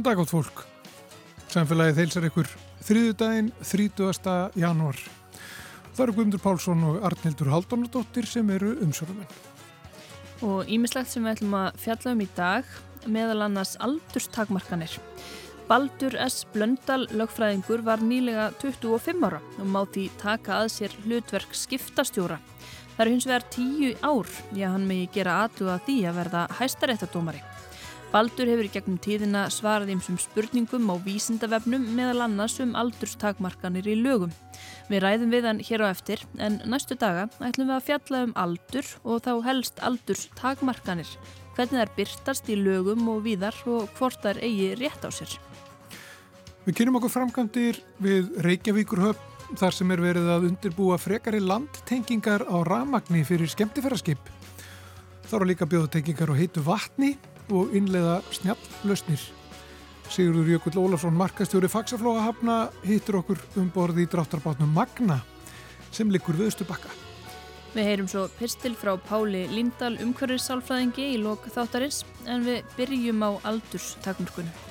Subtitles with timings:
[0.00, 0.60] Góðan dag átt fólk.
[1.52, 2.48] Samfélagið heilsar ykkur
[2.86, 4.54] þriðudaginn 30.
[4.56, 4.96] janúar.
[5.92, 9.28] Það eru Guðmundur Pálsson og Arnildur Haldunardóttir sem eru umsörðumenn.
[10.40, 12.72] Og ímislegt sem við ætlum að fjalla um í dag,
[13.12, 14.96] meðal annars aldurstakmarkanir.
[15.68, 16.46] Baldur S.
[16.54, 22.40] Blöndal, lögfræðingur, var nýlega 25 ára og má því taka að sér hlutverk skiptastjóra.
[22.96, 27.49] Það eru hins vegar tíu ár, já hann megi gera aðtuga því að verða hæstaréttadómari.
[28.10, 33.94] Baldur hefur í gegnum tíðina svarað ímsum spurningum á vísindavefnum meðal annars um aldurstakmarkanir í
[34.00, 34.32] lögum.
[34.90, 38.34] Við ræðum við hann hér á eftir en næstu daga ætlum við að fjalla um
[38.34, 41.14] aldur og þá helst aldurstakmarkanir.
[41.54, 45.38] Hvernig þær byrtast í lögum og víðar og hvort þær eigi rétt á sér.
[46.66, 52.58] Við kynum okkur framkvæmdir við Reykjavíkurhöfn þar sem er verið að undirbúa frekari landtengingar á
[52.66, 54.18] ramagni fyrir skemmtifæraskip.
[55.30, 57.14] Það eru líka bjóðutengingar á heitu vatni
[57.54, 59.22] og innleiða snjallflösnir.
[60.10, 65.20] Sigurður Jökull Ólafsson, markastjóri Faxaflóa hafna, hittur okkur um borði í dráttarbátnum Magna
[65.94, 66.90] sem likur við Östubakka.
[67.70, 73.30] Við heyrum svo pistil frá Páli Lindahl umhverfissálfræðingi í lok þáttarins en við byrjum á
[73.52, 74.69] aldurstakmörkunum.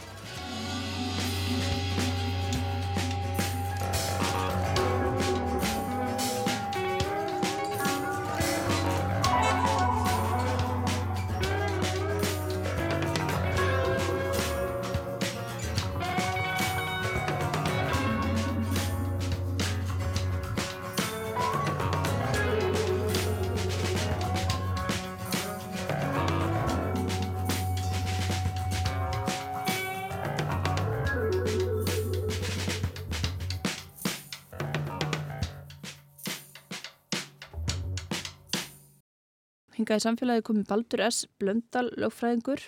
[39.89, 41.23] Hingað í samfélagi komið Baldur S.
[41.41, 42.61] Blöndal, lögfræðingur.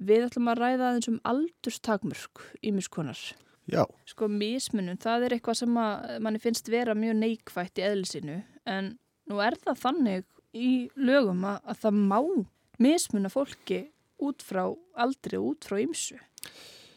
[0.00, 3.20] Við ætlum að ræða aðeins um aldurstakmörk í miskonar.
[3.68, 3.82] Já.
[4.08, 8.38] Sko mismunum, það er eitthvað sem manni finnst vera mjög neikvægt í eðlisinu
[8.72, 8.88] en
[9.28, 10.24] nú er það þannig
[10.56, 12.16] í lögum að, að það má
[12.80, 13.82] mismuna fólki
[14.24, 14.62] út frá
[14.96, 16.16] aldri og út frá ymsu.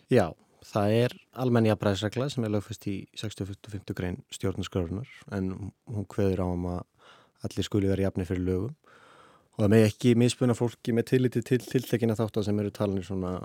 [0.08, 0.30] Já,
[0.70, 3.92] það er almenni jafnbræðisregla sem er lögfest í 65.
[3.92, 5.52] grein stjórnarskrárunar en
[5.84, 6.82] hún hveður á um að
[7.44, 8.80] allir skuli vera jafni fyrir lögum
[9.54, 13.36] og það með ekki misbuna fólki með tilliti til tiltekina þáttan sem eru talanir svona,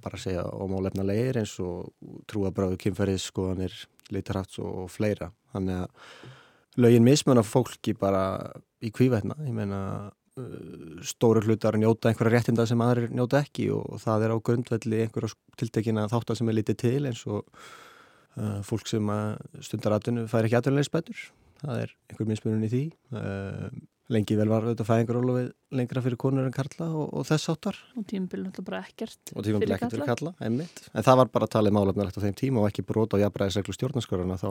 [0.00, 1.90] bara að segja, ómálefna leir eins og
[2.30, 3.74] trúabráðu, kynferðis, skoðanir,
[4.14, 5.28] litarhats og, og fleira.
[5.52, 6.22] Þannig að
[6.80, 8.22] lögin misbuna fólki bara
[8.80, 9.36] í kvívætna.
[9.44, 9.80] Ég meina,
[10.40, 15.02] uh, stóru hlutar njóta einhverja réttinda sem aðrir njóta ekki og það er á grundvelli
[15.04, 19.12] einhverja tiltekina þáttan sem er litið til eins og uh, fólk sem
[19.60, 21.28] stundar aðtunum fær ekki aðtunleisbætur.
[21.60, 22.84] Það er einhver misbunum í því.
[23.12, 23.68] Uh,
[24.12, 25.48] lengi vel var þetta fæðingarólofið
[25.78, 29.44] lengra fyrir konur en karla og, og þess áttar og tímbil náttúrulega bara ekkert og
[29.44, 30.80] tímbil ekkert fyrir karla, einmitt.
[30.94, 34.38] En það var bara talið málefnilegt á þeim tíma og ekki brota á jafnbræðisreglu stjórnarskorana
[34.40, 34.48] þá.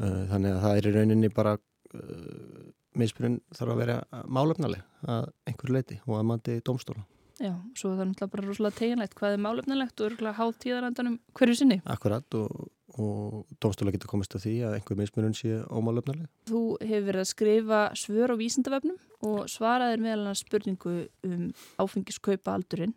[0.00, 2.62] Uh, þannig að það er í rauninni bara uh,
[2.98, 7.04] misbrunn þarf að vera málefnileg að einhver leiti og að mandi dómstóla.
[7.42, 11.16] Já, svo það er náttúrulega bara rosalega teginlegt hvað er málefnilegt og örgulega hátt tíðarandanum
[11.34, 11.80] hverju sinni.
[11.90, 12.68] Akkurat og
[13.00, 16.30] og dómstóla getur komist að því að einhver mismunum sé ómálöfnarlega.
[16.50, 18.98] Þú hefur verið að skrifa svör á vísindavefnum
[19.30, 20.96] og svaraðir meðal spurningu
[21.26, 21.48] um
[21.80, 22.94] áfengiskaupa aldurinn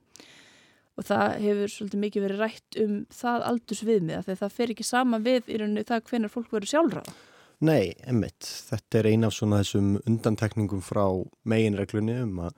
[0.97, 5.19] og það hefur svolítið mikið verið rætt um það aldursviðmið þegar það fer ekki sama
[5.21, 7.17] við í rauninu það hvernig fólk verður sjálfráða.
[7.67, 8.45] Nei, emmitt.
[8.69, 11.05] Þetta er eina af svona þessum undantekningum frá
[11.49, 12.57] meginreglunni um að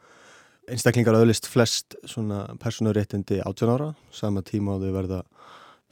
[0.70, 5.22] einstaklingar auðlist flest svona personuréttindi 18 ára, sama tíma á þau verða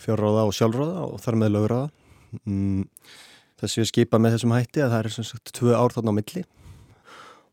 [0.02, 1.90] fjárráða og sjálfráða og þar með lögráða.
[2.44, 2.86] Mm,
[3.62, 6.18] þessi við skipa með þessum hætti að það er sem sagt tvö ár þarna á
[6.20, 6.44] milli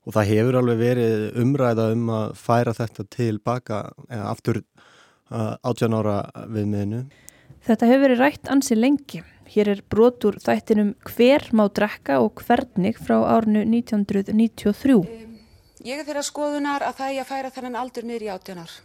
[0.04, 3.78] og það hefur alveg verið umræða um að færa þetta tilbaka
[4.10, 6.18] eða aftur uh, átján ára
[6.52, 7.04] við miðinu.
[7.64, 9.22] Þetta hefur verið rætt ansi lengi.
[9.54, 14.98] Hér er brotur þættinum hver má drekka og hvernig frá árnu 1993.
[15.84, 18.76] Ég er þeirra skoðunar að það er að færa þennan aldur niður í átjánar.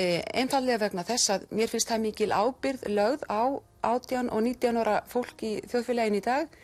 [0.00, 3.42] E, einfallega vegna þess að mér finnst það mikil ábyrð lögð á
[3.84, 6.54] 18 og 19 ára fólk í þjóðfélagin í dag.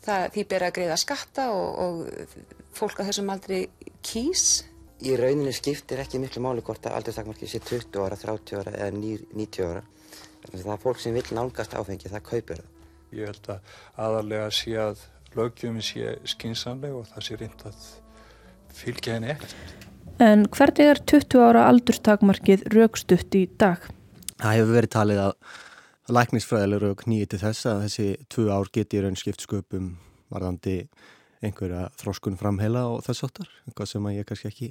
[0.00, 3.60] Það, því ber að greiða skatta og, og fólk að þessum aldrei
[4.06, 4.46] kýs.
[5.00, 8.90] Í rauninni skiptir ekki miklu máli hvort að aldurstakmarkið sé 20 ára, 30 ára eða
[8.96, 9.84] 90 ára.
[10.50, 12.88] Það er fólk sem vil nálgast áfengi, það kaupir það.
[13.10, 13.76] Ég held að
[14.06, 15.04] aðalega sé að
[15.36, 17.86] lögjöfum sé skinsamleg og það sé reynd að
[18.80, 19.89] fylgja henni eftir.
[20.20, 23.86] En hvernig er 20 ára aldurstakmarkið raukstutt í dag?
[24.36, 25.36] Það hefur verið talið að
[26.12, 29.86] læknisfræðileg rauk nýið til þess að þessi tvö ár geti raun skipt sköpum
[30.28, 30.74] varðandi
[31.40, 34.68] einhverja þróskun framheila og þess áttar, eitthvað sem ég kannski ekki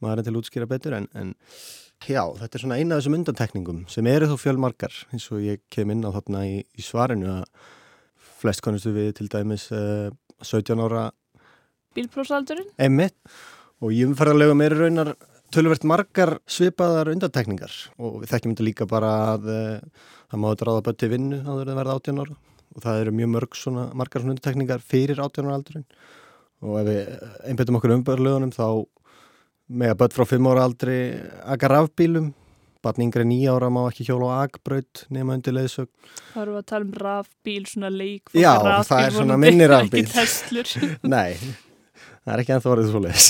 [0.00, 1.34] maður er til að útskýra betur en, en
[2.04, 5.60] Já, þetta er svona eina af þessum undantekningum sem eru þó fjölmarkar eins og ég
[5.72, 7.44] kem inn á þarna í, í svarinu að
[8.40, 10.08] flest konustu við til dæmis uh,
[10.40, 11.10] 17 ára
[11.96, 12.72] Bílprófsaldurinn?
[12.80, 13.16] Emmitt
[13.82, 15.12] og í umferðarlegum eru raunar
[15.54, 20.84] tölvert margar svipaðar undantekningar og við þekkjum þetta líka bara að það má þetta ráða
[20.88, 22.36] börn til vinnu á að verða 18 ára
[22.76, 25.86] og það eru mjög mörg svona margar svona undantekningar fyrir 18 ára aldurinn
[26.66, 27.12] og ef við
[27.46, 28.66] einbjöndum okkur umferðarlegunum þá
[29.66, 30.98] með að börn frá 5 ára aldri
[31.44, 32.34] aga rafbílum
[32.86, 35.90] Batn yngre nýja ára má ekki hjóla á agbraut nema undir leiðsögn.
[36.34, 38.30] Það eru að tala um rafbíl, svona leik.
[38.36, 38.52] Já,
[38.86, 40.04] það er svona minni rafbíl.
[41.16, 41.32] Nei,
[42.26, 43.28] það er ekki ennþá orðið svo leiðis.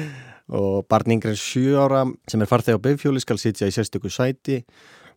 [0.60, 4.60] og barn yngre 7 ára sem er farþeg á bifhjóli skal sitja í sérstöku sæti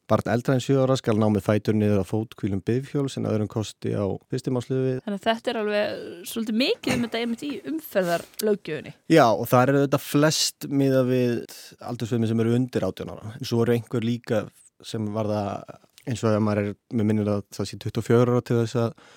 [0.07, 3.50] Barn eldra en 7 ára skal ná með fætur niður á fótkvílum byggfjóls en öðrum
[3.51, 5.01] kosti á fyrstimásluði.
[5.03, 8.94] Þannig að þetta er alveg svolítið mikið um þetta einmitt í umferðarlaugjöfunni.
[9.12, 11.57] Já og það eru þetta flest miða við
[11.91, 13.33] aldursveimi sem eru undir 18 ára.
[13.35, 14.41] En svo eru einhver líka
[14.88, 15.75] sem var það
[16.07, 19.15] eins og að maður er með minnir að það sé 24 ára til þess að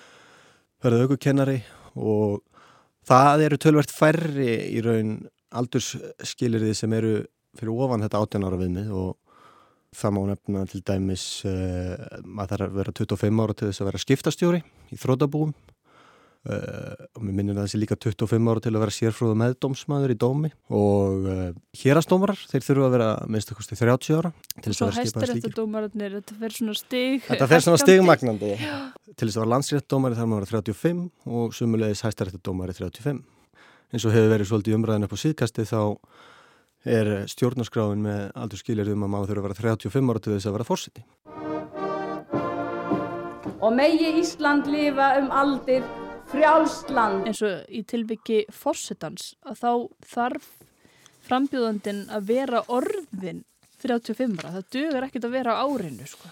[0.83, 1.59] verða aukukennari
[1.95, 2.41] og
[3.07, 5.17] það eru tölvert færri í raun
[5.51, 7.17] aldursskilirði sem eru
[7.57, 9.17] fyrir ofan þetta 18 ára viðmið og
[9.91, 13.81] Það má nefna til dæmis uh, að það er að vera 25 ára til þess
[13.81, 15.51] að vera skiptastjóri í þrótabúum
[16.49, 20.17] uh, og mér minnir að þessi líka 25 ára til að vera sérfrúða meðdómsmaður í
[20.21, 21.43] dómi og uh,
[21.81, 25.11] hérastómarar, þeir þurfa að vera minnst okkurstu 30 ára til þess að vera skipaði slíkir.
[25.11, 29.43] Svo hæstir þetta dómararnir, þetta fer svona stig Þetta fer svona stigmagnandi til þess að
[29.43, 31.05] vera landsréttdómari þarf maður að vera 35
[31.41, 33.23] og sumulegis hæstir þetta dómari 35
[33.91, 35.81] eins og hefur verið svolítið umræðin upp á síðkasti þá
[36.87, 40.55] er stjórnarskráin með aldur skiljarðum að maður þurfa að vera 35 ára til þess að
[40.55, 41.03] vera fórseti.
[43.61, 45.85] Og megi Ísland lifa um aldir
[46.31, 47.27] frjálsland.
[47.29, 49.71] En svo í tilviki fórsetans að þá
[50.13, 50.51] þarf
[51.27, 53.43] frambjóðandin að vera orðin
[53.81, 54.53] 35 ára.
[54.57, 56.31] Það dugur ekkert að vera á árinu sko.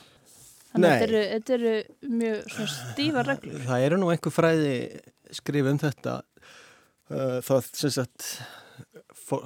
[0.69, 1.75] Þannig að þetta, þetta eru
[2.21, 3.61] mjög stífa reglur.
[3.65, 4.73] Það eru nú einhver fræði
[5.39, 6.17] skrif um þetta.
[7.09, 8.27] Það sem sagt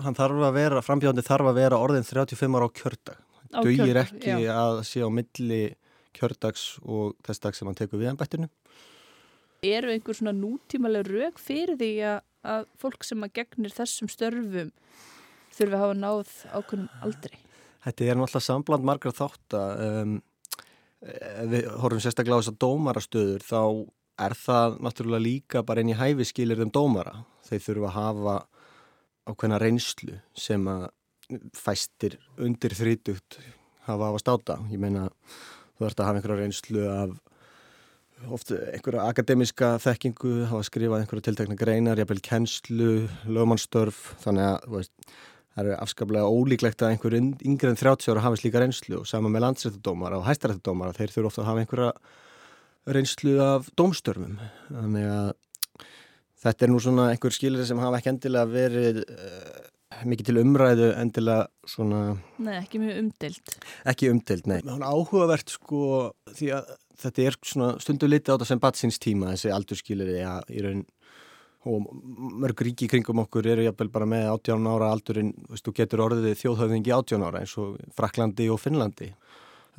[0.03, 3.23] hann þarf að vera, frambjóðandi þarf að vera orðin 35 ára á kjördag.
[3.53, 4.51] Það dugir ekki já.
[4.57, 5.63] að sé á milli
[6.13, 8.49] kjördags og þess dag sem hann tekur við ennbættinu.
[9.63, 14.73] Eru einhver svona nútímalega rauk fyrir því að, að fólk sem að gegnir þessum störfum
[15.53, 17.39] þurfi að hafa náð ákveðnum aldrei?
[17.83, 20.13] Þetta er náttúrulega sambland margar þátt að um,
[21.51, 23.61] við horfum sérstaklega á þess að dómarastöður þá
[24.23, 27.23] er það náttúrulega líka bara einn í hæfi skilir þeim dómara.
[27.47, 28.37] Þeir þurfa að hafa
[29.31, 30.87] ákveðna reynslu sem að
[31.55, 33.39] fæstir undir þrítugt
[33.87, 34.59] hafa að státa.
[34.71, 35.07] Ég meina
[35.77, 37.21] þú ert að hafa einhverja reynslu af
[38.31, 42.89] ofta einhverja akademiska þekkingu, hafa skrifað einhverja tiltekna greinar, jafnvel kennslu,
[43.27, 44.91] lögmannstörf, þannig að veist,
[45.53, 49.31] það eru afskaplega ólíklegt að einhver yngre en 30 ára hafa slíka reynslu og sama
[49.33, 51.91] með landsrættudómar og hæstarættudómar, þeir þurfu ofta að hafa einhverja
[52.97, 54.39] reynslu af dómstörfum.
[54.71, 55.33] Þannig að
[56.43, 59.59] Þetta er nú svona einhver skilir sem hafa ekki endilega verið uh,
[60.07, 62.01] mikið til umræðu endilega svona...
[62.43, 63.53] Nei, ekki mjög umdelt.
[63.89, 64.59] Ekki umdelt, nei.
[64.63, 65.83] Það er áhugavert sko
[66.33, 66.73] því að
[67.03, 70.83] þetta er svona stundu litið á þetta sem batsins tíma þessi aldurskilir ja, í raun
[71.63, 71.85] og
[72.43, 76.91] mörg ríki kringum okkur eru jafnvel bara með 18 ára aldurinn, þú getur orðið þjóðhauðingi
[76.91, 79.13] 18 ára eins og Fraklandi og Finnlandi.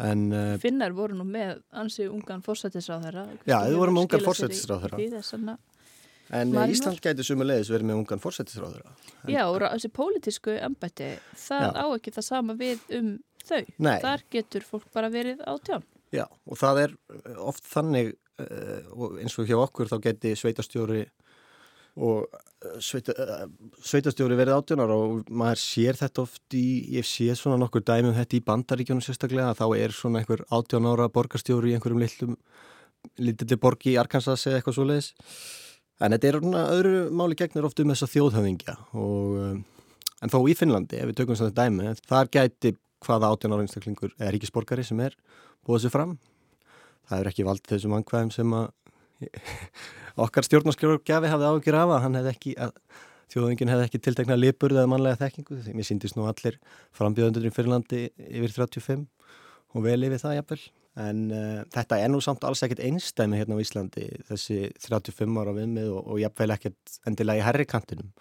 [0.02, 3.28] En, uh, Finnar voru nú með ansi ungan fórsættisráðherra.
[3.46, 5.58] Já, þau voru með ungan fórsættisráðherra.
[6.34, 6.74] En Marinor.
[6.74, 8.82] Ísland gæti sumulegis verið með ungan fórsættisráður.
[9.30, 11.70] Já, og þessi pólitísku embætti, það Já.
[11.78, 13.10] á ekki það sama við um
[13.44, 13.60] þau.
[13.86, 13.98] Nei.
[14.02, 15.84] Þar getur fólk bara verið á tján.
[16.14, 21.04] Já, og það er eh, oft þannig, uh, eins og hjá okkur, þá geti sveitastjóri
[22.04, 22.28] og
[22.82, 23.46] sveita, uh,
[23.82, 28.38] sveitastjóri verið átjónar og maður sér þetta oft í, ég sé svona nokkur dæmum þetta
[28.38, 32.38] í bandaríkjónum sérstaklega, þá er svona einhver átjónára borgarstjóri í einhverjum litlum,
[33.22, 35.12] litliti borgi í Arkansas eða eitthvað svo leiðis
[36.02, 39.60] En þetta er öðru máli gegnir oft um þessa þjóðhöfingja og um,
[40.24, 42.74] en þó í Finnlandi, ef við tökum svona dæmi, þar gæti
[43.04, 45.16] hvaða átján ára einstaklingur eða ríkisborgari sem er
[45.66, 46.16] búið sér fram.
[47.08, 48.70] Það er ekki vald þessum angvæðum sem að
[50.24, 52.72] okkar stjórnarskjörgjafi hafði ágjur af að hann hefði ekki, að
[53.34, 55.60] þjóðhöfingin hefði ekki tiltekna lipurð eða mannlega þekkingu.
[55.76, 56.58] Mér síndist nú allir
[56.96, 59.04] frambjöðundur í Finnlandi yfir 35
[59.74, 60.62] og vel yfir það jafnvel.
[61.00, 65.54] En uh, þetta er nú samt alls ekkert einstæmi hérna á Íslandi, þessi 35 ára
[65.56, 68.12] viðmið og, og jafnveil ekkert endilega í herrikantinum.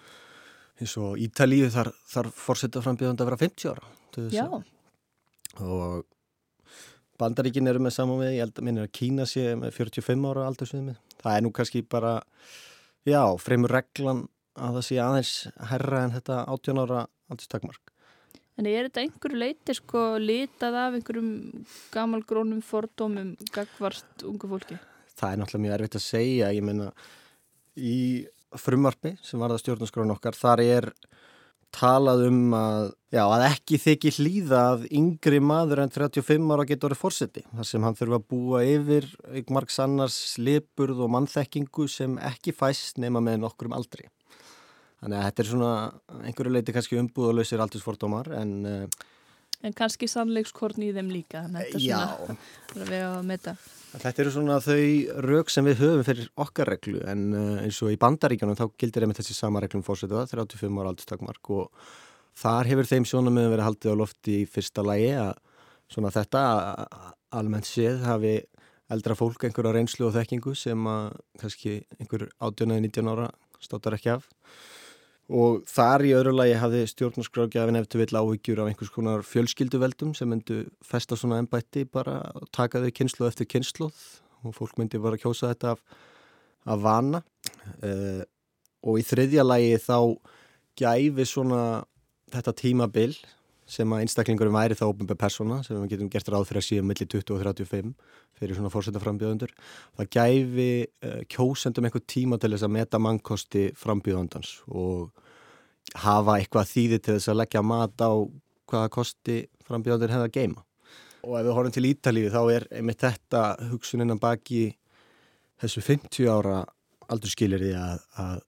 [0.82, 3.92] Eins og Ítalíu þar, þar fórsetta frambjöðand að vera 50 ára.
[4.34, 4.48] Já.
[5.62, 6.02] Og
[7.22, 10.50] bandaríkin eru með saman við, ég held að minna að Kína sé með 45 ára
[10.50, 11.00] aldursviðmið.
[11.22, 12.16] Það er nú kannski bara,
[13.06, 14.26] já, fremur reglan
[14.58, 15.34] að það sé aðeins
[15.70, 17.93] herra en þetta 18 ára aldurstakmark.
[18.60, 21.30] En er þetta einhverju leiti sko litað af einhverjum
[21.94, 24.78] gamalgrónum fordómum gagvart ungu fólki?
[25.18, 26.92] Það er náttúrulega mjög erfitt að segja, ég menna
[27.74, 27.98] í
[28.62, 30.90] frumvarpi sem var það stjórnarskráin okkar, þar er
[31.74, 36.92] talað um að, já, að ekki þykji hlýða að yngri maður en 35 ára getur
[36.92, 37.46] orðið fórseti.
[37.50, 39.08] Það sem hann þurfa að búa yfir
[39.54, 44.06] margs annars lipurð og mannþekkingu sem ekki fæst nema með nokkur um aldri.
[45.04, 45.72] Þannig að þetta er svona
[46.24, 48.54] einhverju leiti kannski umbúðalösir aldursfordómar en...
[48.64, 49.10] Uh,
[49.64, 53.56] en kannski sannleikskorn í þeim líka, þannig að þetta er svona við að metta.
[53.94, 54.80] Þetta eru svona þau
[55.28, 59.06] rauk sem við höfum fyrir okkar reglu en uh, eins og í bandaríkjanum þá gildir
[59.06, 61.92] einmitt þessi sama reglum fórsetuða 35 ára aldurstakmark og
[62.40, 65.34] þar hefur þeim sjónum með verið haldið á lofti í fyrsta lægi að
[65.92, 66.44] svona þetta
[67.38, 68.38] almennt séð hafi
[68.94, 73.30] eldra fólk einhverja reynslu og þekkingu sem að kannski einhver 18-19 ára
[73.64, 74.28] státar ekki af
[75.32, 80.30] og þar í öðru lagi hafði stjórnarskráðgjafin eftir vill áhyggjur af einhvers konar fjölskylduveldum sem
[80.30, 83.96] myndu festa svona ennbætti bara og taka þau kynslu eftir kynsluð
[84.44, 85.84] og fólk myndi bara kjósa þetta af,
[86.68, 87.24] af vana.
[87.80, 88.24] Uh,
[88.84, 89.98] og í þriðja lagi þá
[90.80, 91.62] gæfi svona
[92.34, 93.16] þetta tímabil
[93.70, 96.88] sem að einstaklingurum væri þá óbunbe persóna sem við getum gert ráð fyrir að síðan
[96.90, 97.94] millir 20 og 35
[98.40, 99.54] fyrir svona fórsetaframbjöðundur
[99.98, 105.12] það gæfi uh, kjósendum eitthvað tíma til þess að meta mannkosti frambjöðundans og
[106.04, 108.12] hafa eitthvað þýði til þess að leggja mat á
[108.72, 110.64] hvaða kosti frambjöðundur hefða að geima
[111.24, 114.66] og ef við horfum til Ítalíu þá er einmitt þetta hugsuninnan baki
[115.64, 116.64] þessu 50 ára
[117.12, 118.42] aldurskilir því að, að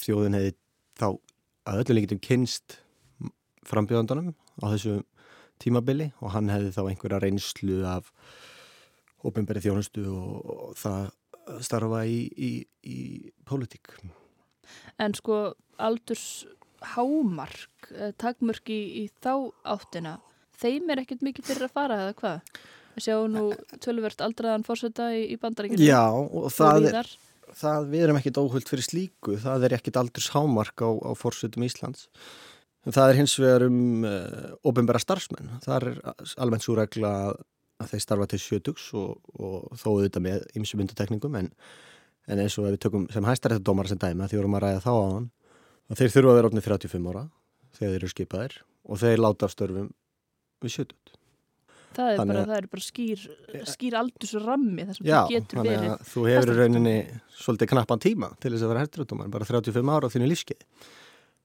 [0.00, 0.54] þjóðin hefði
[1.00, 1.08] þá
[1.68, 2.78] að öllu líkitum kynst
[3.68, 5.00] frambjöðundanum á þessu
[5.62, 8.10] tímabili og hann hefði þá einhverja reynslu af
[9.22, 12.50] ofinberið þjónustu og, og það starfa í, í,
[12.86, 12.98] í
[13.48, 13.94] pólitík.
[15.02, 16.44] En sko aldurs
[16.94, 20.16] hámark, eh, takmörk í, í þá áttina,
[20.58, 22.62] þeim er ekkert mikið fyrir að fara eða hvað?
[22.92, 23.44] Við sjáum nú
[23.80, 25.84] tölverst aldraðan fórseta í, í bandaríkinu.
[25.86, 27.12] Já og það og er,
[27.56, 31.64] það, við erum ekkert óhullt fyrir slíku, það er ekkert aldurs hámark á, á fórsetum
[31.66, 32.08] Íslands.
[32.82, 35.52] Það er hins vegar um uh, ofinbæra starfsmenn.
[35.62, 37.12] Það er almennt svo regla
[37.82, 41.48] að þeir starfa til sjötugs og, og þó auðvitað með ymsum undutekningum en,
[42.30, 44.66] en eins og ef við tökum sem hæstar þetta dómar sem dæma því vorum að
[44.66, 45.30] ræða þá á hann
[45.90, 47.24] að þeir þurfa að vera orðinni 35 ára
[47.72, 49.90] þegar þeir eru skipaðir og þeir láta af störfum
[50.62, 51.18] við sjötut.
[51.92, 53.22] Það er Þannig, bara, það er bara skýr,
[53.68, 55.88] skýr aldursrammi þar sem já, þú getur verið.
[55.90, 56.94] Já, þú hefur rauninni
[57.36, 60.62] svolítið knappan tíma til þess að vera hættirúttumar, bara 35 ára á þínu lífskeið.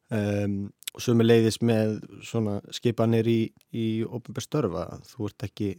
[0.07, 0.55] Um,
[0.97, 3.39] og með leiðis með svona skipanir í,
[3.71, 5.69] í ofnbjörnstörfa, þú ert ekki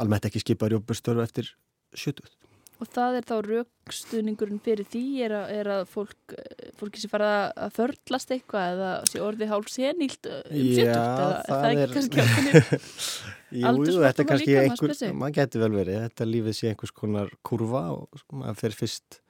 [0.00, 1.50] almennt ekki skipaður í ofnbjörnstörfa eftir
[1.96, 2.36] 70.
[2.80, 6.34] Og það er þá raukstuðningurinn fyrir því er að, er að fólk,
[6.80, 11.34] fólki sé fara að förlast eitthvað eða sé orðið hálf sénílt um 70 eða það,
[11.50, 12.62] það er kannski ákveðinu
[13.60, 17.82] Jú, þetta er kannski einhver, maður getur vel verið, þetta lífið sé einhvers konar kurva
[17.96, 19.20] og maður fer fyrst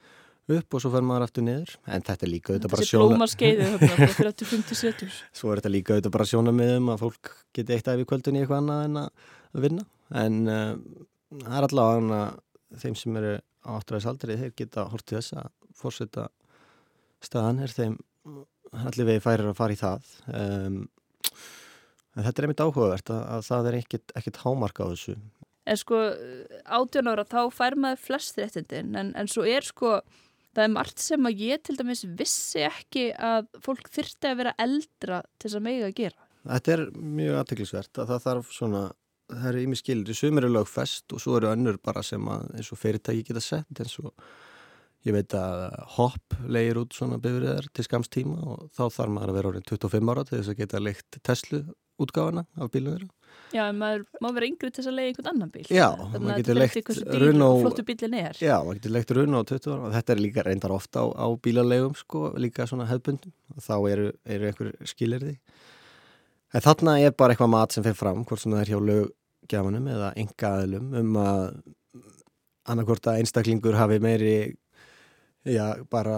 [0.58, 1.70] upp og svo fer maður aftur niður.
[1.86, 3.28] En þetta er líka auðvitað bara sjóna
[5.38, 7.24] svo er þetta líka auðvitað bara sjóna með um að fólk
[7.56, 9.86] geti eitt af í kvöldun í eitthvað annað en að vinna.
[10.20, 10.74] En uh,
[11.38, 12.22] það er allavega
[12.82, 13.34] þeim sem eru
[13.70, 16.24] áttræðisaldri þeir geta hortið þess að fórseta
[17.24, 17.94] staðan er þeim
[18.86, 20.10] allir vegi færir að fara í það.
[20.30, 20.80] Um,
[22.16, 25.16] en þetta er einmitt áhugavert að, að það er ekkit, ekkit hámarka á þessu.
[25.70, 26.00] En sko
[26.64, 29.98] átjón ára þá fær maður flest réttindin en, en svo er sko
[30.56, 34.56] það er margt sem að ég til dæmis vissi ekki að fólk þyrti að vera
[34.60, 36.28] eldra til þess að mega að gera.
[36.50, 38.84] Þetta er mjög aðteglisvert að það þarf svona,
[39.30, 42.70] það er ími skilir, sumir er lögfest og svo eru önnur bara sem að eins
[42.72, 44.14] og fyrirtæki geta sett eins og
[45.06, 45.66] ég veit að
[45.96, 50.12] hopp leir út svona bifriðar til skamstíma og þá þarf maður að vera orðin 25
[50.12, 51.62] ára til þess að geta leikt Tesla
[52.04, 53.10] útgáfana af bílum þeirra.
[53.50, 55.64] Já, en maður má vera yngri til þess að leiða einhvern annan bíl.
[55.74, 56.90] Já, maður getur leikt
[57.22, 57.64] Renault...
[57.64, 58.38] Flottu bílinn er.
[58.38, 61.26] Já, maður getur leikt Renault 20 ára og þetta er líka reyndar ofta á, á
[61.42, 65.34] bílalegum sko, líka svona hefbundum þá eru, eru einhver skilirði.
[66.54, 69.90] En þarna er bara eitthvað mat sem fyrir fram, hvort sem það er hjá löggjafanum
[69.96, 71.44] eða engaðilum um að
[72.70, 74.34] annarkvort að einstaklingur hafi meiri
[75.48, 76.16] Já, bara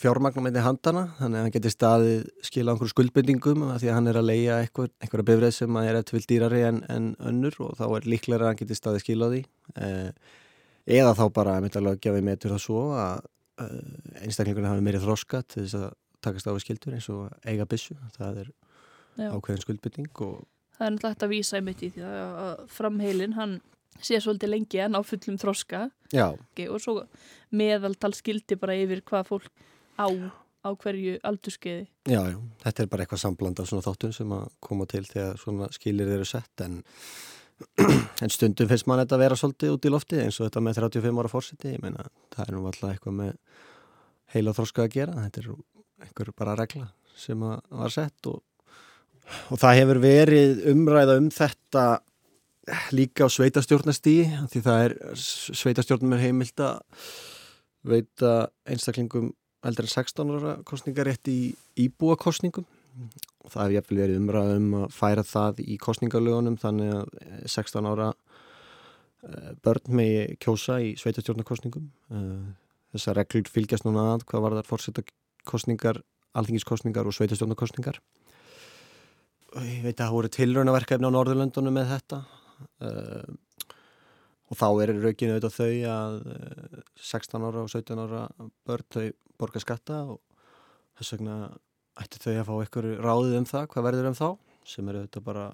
[0.00, 4.16] fjármagnum með handana, þannig að hann getur staðið skila einhverju skuldbendingum því að hann er
[4.16, 8.08] að leia einhver, einhverja bifræð sem er eftir dýrari en, en önnur og þá er
[8.08, 9.42] líklega að hann getur staðið skila því
[9.76, 10.08] eh,
[10.96, 13.28] eða þá bara að mynda að gefa með til það svo að
[13.60, 15.86] eh, einstaklingunni hafi meiri þróska til þess að
[16.24, 18.50] takast á við skildur eins og eiga bissu, það er
[19.20, 19.28] Já.
[19.36, 20.40] ákveðin skuldbending og
[20.78, 23.58] Það er náttúrulega að vísa einmitt í því að framheilin hann
[24.00, 25.88] sé svolítið lengi en á fullum þroska.
[26.12, 27.02] Okay, og svo
[27.52, 29.50] meðaltal skildi bara yfir hvað fólk
[29.98, 30.08] á
[30.62, 31.86] á hverju aldurskeiði.
[32.06, 35.40] Já, já, þetta er bara eitthvað sambland af svona þáttun sem að koma til þegar
[35.40, 36.78] svona skilir eru sett en,
[38.22, 40.78] en stundum finnst mann þetta að vera svolítið út í lofti eins og þetta með
[40.84, 43.34] 35 ára fórsiti, ég meina það er nú alltaf eitthvað með
[44.36, 45.50] heila þróska að gera, þetta er
[46.06, 48.40] einhver bara regla sem að var sett og,
[49.50, 51.86] og það hefur verið umræða um þetta
[52.94, 56.82] líka á sveitastjórnastíi því það er sveitastjórnum er heimilt að
[57.82, 58.32] veita
[58.70, 59.32] einstaklingum
[59.66, 62.66] eldri en 16 ára kostningarétt í íbúakostningum
[63.42, 67.06] og það hefur jæfnvel verið umræða um að færa það í kostningalögunum þannig að
[67.50, 72.44] 16 ára eh, börn megi kjósa í sveitastjórnarkostningum eh,
[72.94, 76.02] þessar reglur fylgjast núna að hvað var þar fórsettakostningar
[76.38, 77.98] alþingiskostningar og sveitastjórnarkostningar
[79.52, 82.22] og ég veit að það voru tilrönaverkefni á Norðurlöndunum með þetta
[84.52, 88.22] og þá er raukinu auðvitað þau að uh, eh, 16 ára og 17 ára
[88.68, 89.04] börn þau
[89.40, 90.20] borga skatta og
[90.98, 91.36] þess vegna
[92.02, 94.28] ætti þau að fá ykkur ráðið um það, hvað verður um þá
[94.68, 95.46] sem eru auðvitað bara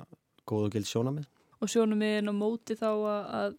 [0.49, 3.59] góð og gild sjónamið og sjónamiðin á móti þá að,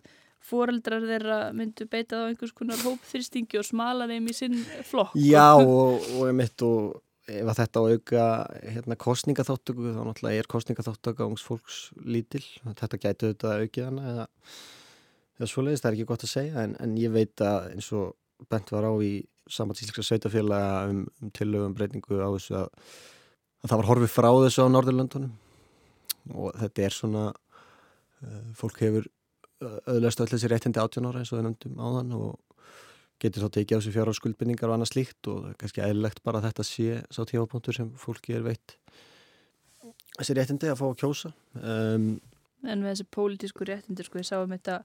[0.49, 4.53] foreldrar þeirra myndu beita á einhvers konar hópþyrstingi og smala þeim í sinn
[4.87, 5.17] flokk.
[5.19, 8.25] Já og, og ég mitt og ef að þetta á auka
[8.75, 12.43] hérna, kostningaþáttöku þá náttúrulega er kostningaþáttöku ángs fólks lítil.
[12.67, 14.25] Þetta gætu auðvitað aukið hana eða,
[15.37, 18.49] eða svoleiðist, það er ekki gott að segja en, en ég veit að eins og
[18.49, 19.13] bent var á í
[19.49, 22.67] sambandsísleika sveitafélaga um, um tillögum breytingu á þessu að,
[23.63, 25.37] að það var horfið frá þessu á Norðurlöndunum.
[26.35, 29.09] Og þetta er svona uh, fólk hefur
[29.59, 32.37] öðlast öll þessi réttindi 18 ára eins og við nefndum á þann og
[33.19, 36.41] getur þá tekið á sig fjár á skuldbindingar og annað slíkt og kannski eðlilegt bara
[36.41, 38.75] að þetta sé sá tífapunktur sem fólki er veitt.
[40.19, 42.09] Þessi réttindi að fá að kjósa um,
[42.67, 44.81] En með þessi pólitísku réttindi sko ég sáum þetta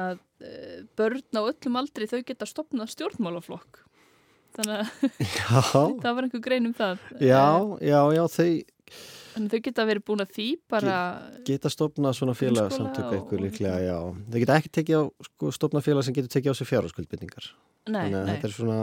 [0.00, 3.80] að uh, börn á öllum aldri þau geta stopnað stjórnmálaflokk.
[4.58, 5.70] Þannig að
[6.02, 7.00] það var einhver grein um það.
[7.22, 7.46] Já,
[7.80, 8.48] já, já, þau
[9.34, 10.94] Þannig þau geta verið búin að því bara
[11.46, 13.98] Geta stopnað svona félagsamtöku eitthvað líklega, já.
[14.32, 17.50] Þau geta ekki tekið á, sko, stopnað félag sem getur tekið á sig fjárháskuldbytningar
[17.90, 18.24] Nei, nei.
[18.32, 18.78] Þetta er svona,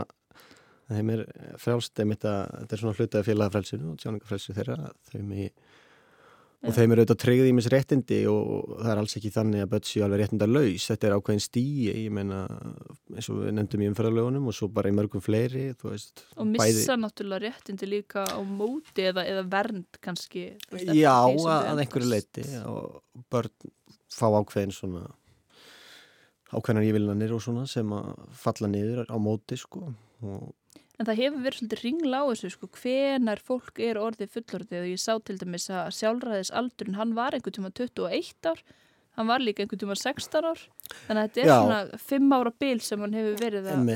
[0.91, 1.25] þeim er
[1.61, 2.35] frjálst, þetta
[2.71, 5.49] er svona hlutaði félagafrælsinu og tjáningafrælsinu þeirra þau með
[6.65, 9.71] og þeim eru auðvitað treyðið í mis réttindi og það er alls ekki þannig að
[9.73, 12.39] börn séu alveg réttinda laus, þetta er ákveðin stíi ég meina,
[13.13, 16.65] eins og við nefndum í umferðarlögunum og svo bara í mörgum fleiri veist, og missa
[16.65, 16.97] bæði...
[17.03, 23.03] náttúrulega réttindi líka á móti eða, eða vernd kannski veist, Já, að einhverju leiti og
[23.29, 23.71] börn
[24.17, 25.05] fá ákveðin svona
[26.51, 29.91] ákveðinar ívillanir og svona sem að falla niður á móti sko.
[30.23, 30.47] Og
[30.97, 34.79] En það hefur verið svolítið ringla á þessu sko, hvenar fólk er orðið fullorðið.
[34.81, 38.63] Og ég sá til dæmis að sjálfræðis aldurinn, hann var einhvern tíma 21 ár,
[39.17, 40.63] hann var líka einhvern tíma 16 ár,
[41.05, 41.57] þannig að þetta er Já.
[41.61, 43.93] svona 5 ára bil sem hann hefur verið að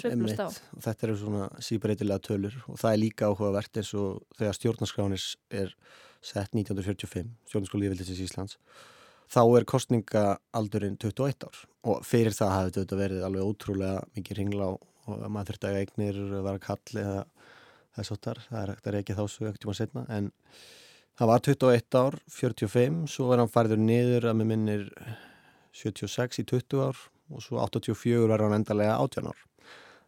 [0.00, 0.48] svöfnast á.
[0.50, 2.60] Og þetta eru svona síbreytilega tölur.
[2.66, 5.74] Og það er líka áhugavert eins og þegar stjórnarskránis er
[6.20, 8.58] sett 1945, stjórnarskólífildisins Íslands,
[9.30, 11.64] þá er kostningaaldurinn 21 ár.
[11.86, 15.80] Og fyrir það hafði þetta verið alveg ótrúlega mikið ringla á og maður þurfti að
[15.80, 17.24] eignir vera kall eða
[17.96, 20.30] þess áttar, það er reykja þá svo ekkert tíma setna en
[21.18, 24.86] það var 21 ár, 45 svo var hann færður niður að með minnir
[25.76, 29.44] 76 í 20 ár og svo 84 var hann endarlega 18 ár.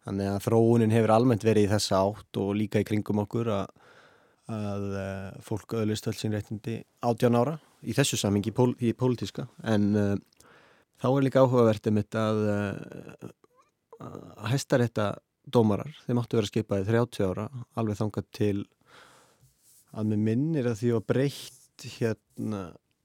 [0.03, 3.69] Þannig að þróunin hefur almennt verið í þessa átt og líka í kringum okkur að,
[4.51, 8.91] að eh, fólk öðlist öll sín réttindi 18 ára í þessu samingi í, pól, í
[8.97, 9.47] pólitíska.
[9.67, 10.15] En uh,
[10.99, 13.31] þá er líka áhugavert um þetta að uh,
[14.51, 15.09] hæstarétta
[15.43, 18.55] dómarar, þeim áttu að vera skipaði 30 ára, alveg þangað til
[19.93, 22.63] að með minnir að því að breytt hérna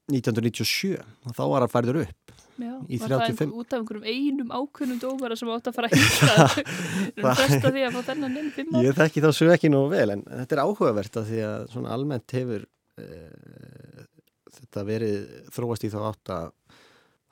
[0.08, 4.06] 1997 og þá var það færður upp Já, í 35 var það út af einhverjum
[4.08, 6.46] einum ákunnum dómara sem átt að fara að hýsta
[7.38, 10.08] fresta því að fá þennan inn fimm ára Ég þekki þá svo ekki nú vel
[10.16, 12.64] en þetta er áhugavert að því að svona almennt hefur
[12.98, 13.06] e,
[14.56, 15.20] þetta verið
[15.54, 16.50] þróast í þá átt að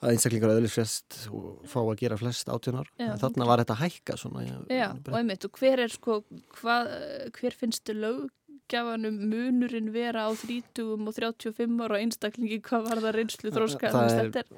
[0.03, 2.89] að einstaklingar öðlis flest og fá að gera flest átjónar
[3.21, 6.19] þarna var þetta hækka svona Já, Já og einmitt, og hver er sko
[6.59, 6.91] hvað,
[7.39, 13.55] hver finnstu löggjafanum munurinn vera á 30 og 35 ára einstaklingi hvað var það reynslu
[13.55, 14.53] þróska þetta er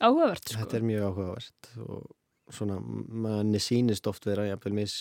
[0.00, 0.62] áhugavert sko.
[0.62, 2.08] Þetta er mjög áhugavert og
[2.50, 4.96] svona manni sínist oft vera jafnvel mis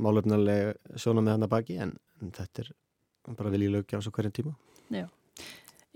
[0.00, 1.92] málöfnarlega sjóna með hann að baki en,
[2.24, 2.72] en þetta er
[3.36, 4.56] bara viljið löggjafs á hverjum tíma.
[4.88, 5.06] Já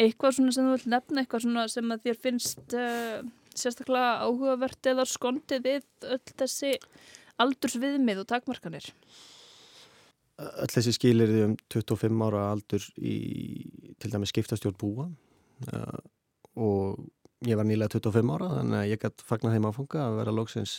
[0.01, 3.21] Eitthvað svona sem þú vil nefna, eitthvað svona sem að þér finnst uh,
[3.57, 6.73] sérstaklega áhugavert eða skondið við öll þessi
[7.41, 8.89] aldursviðmið og takmarkanir?
[10.41, 13.17] Öll þessi skilir því um 25 ára aldur í
[14.01, 15.09] til dæmi skiptastjórn búa
[15.69, 16.01] uh,
[16.57, 17.03] og
[17.49, 20.75] ég var nýlega 25 ára þannig að ég gæti fagnar þeim áfanga að vera lóksins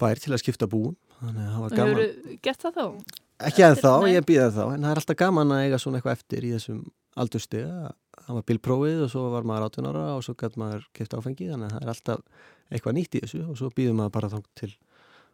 [0.00, 2.38] bær til að skipta búum Þannig að það var gaman.
[2.42, 3.18] gett það þá?
[3.46, 6.16] Ekki en þá, ég býða þá, en það er alltaf gaman að eiga svona eitthvað
[6.18, 6.80] eftir í þessum
[7.16, 7.90] aldurstiga.
[8.22, 11.50] Það var bílprófið og svo var maður 18 ára og svo gæti maður keft áfengi,
[11.50, 12.24] þannig að það er alltaf
[12.72, 14.80] eitthvað nýtt í þessu og svo býður maður bara þá til að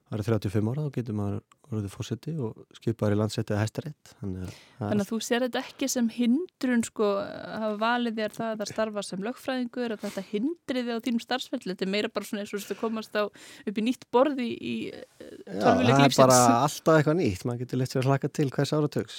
[0.08, 4.12] það er 35 ára, þá getur maður orðið fórseti og skipaður í landsetti að hæstarétt.
[4.22, 8.36] Þannig að, Þannig að þú sér þetta ekki sem hindrun sko að hafa valið þér
[8.38, 11.74] það að starfa sem lögfræðingur og þetta hindri þig á þínum starfsferðli.
[11.74, 14.76] Þetta er meira bara svona eins og þú komast á upp í nýtt borði í
[14.88, 16.22] Já, tölvuleik það er lífsins.
[16.24, 19.18] bara alltaf eitthvað nýtt, maður getur leitt sér að hlaka til hvers áratöks.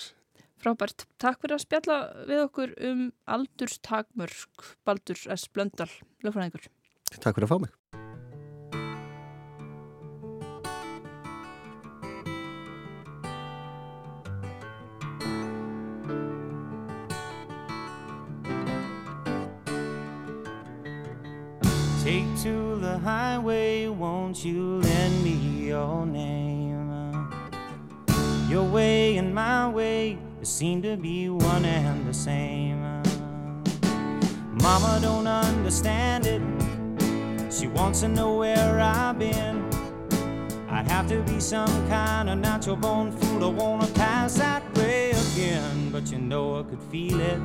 [0.59, 1.05] Frábært.
[1.23, 5.47] Takk fyrir að spjalla við okkur um aldurstakmörk Baldur S.
[5.55, 5.87] Blöndal,
[6.25, 6.67] lögfræðingur.
[7.15, 7.75] Takk fyrir að fá mig.
[22.03, 27.29] Take to the highway, won't you lend me your name?
[28.49, 32.81] Your way and my way seem to be one and the same.
[34.61, 36.41] Mama don't understand it.
[37.51, 39.67] She wants to know where I've been.
[40.69, 45.11] I'd have to be some kind of natural born fool to wanna pass that way
[45.11, 45.89] again.
[45.91, 47.41] But you know I could feel it.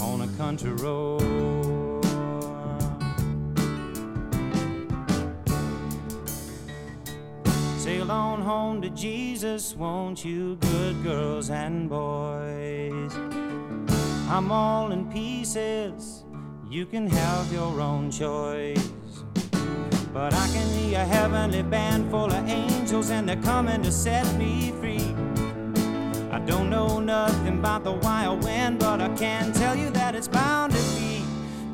[0.00, 1.63] on a country road.
[8.04, 13.14] Sail on home to Jesus, won't you, good girls and boys?
[14.28, 16.24] I'm all in pieces,
[16.68, 18.90] you can have your own choice.
[20.12, 24.26] But I can hear a heavenly band full of angels, and they're coming to set
[24.34, 25.14] me free.
[26.30, 30.28] I don't know nothing about the wild wind, but I can tell you that it's
[30.28, 31.24] bound to be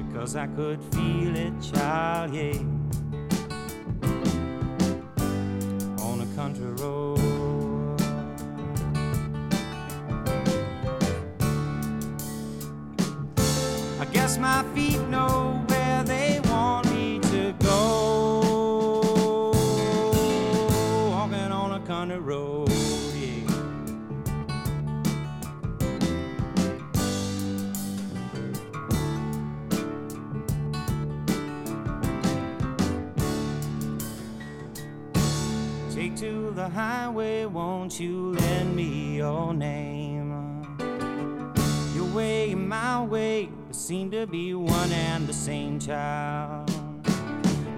[0.07, 2.80] because I could feel it, child, yeah.
[6.53, 7.19] Country road.
[14.01, 15.60] I guess my feet know
[36.71, 40.63] highway, won't you lend me your name?
[41.95, 46.71] Your way and my way seem to be one and the same child.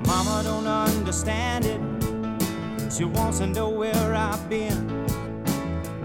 [0.06, 2.92] Mama don't understand it.
[2.92, 5.06] She wants to know where I've been.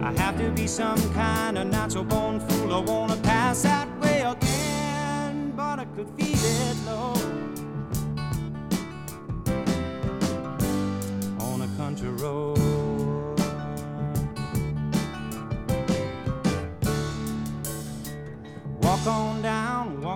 [0.02, 2.74] I have to be some kind of natural born fool.
[2.74, 7.47] I wanna pass that way again, but I could feel it low.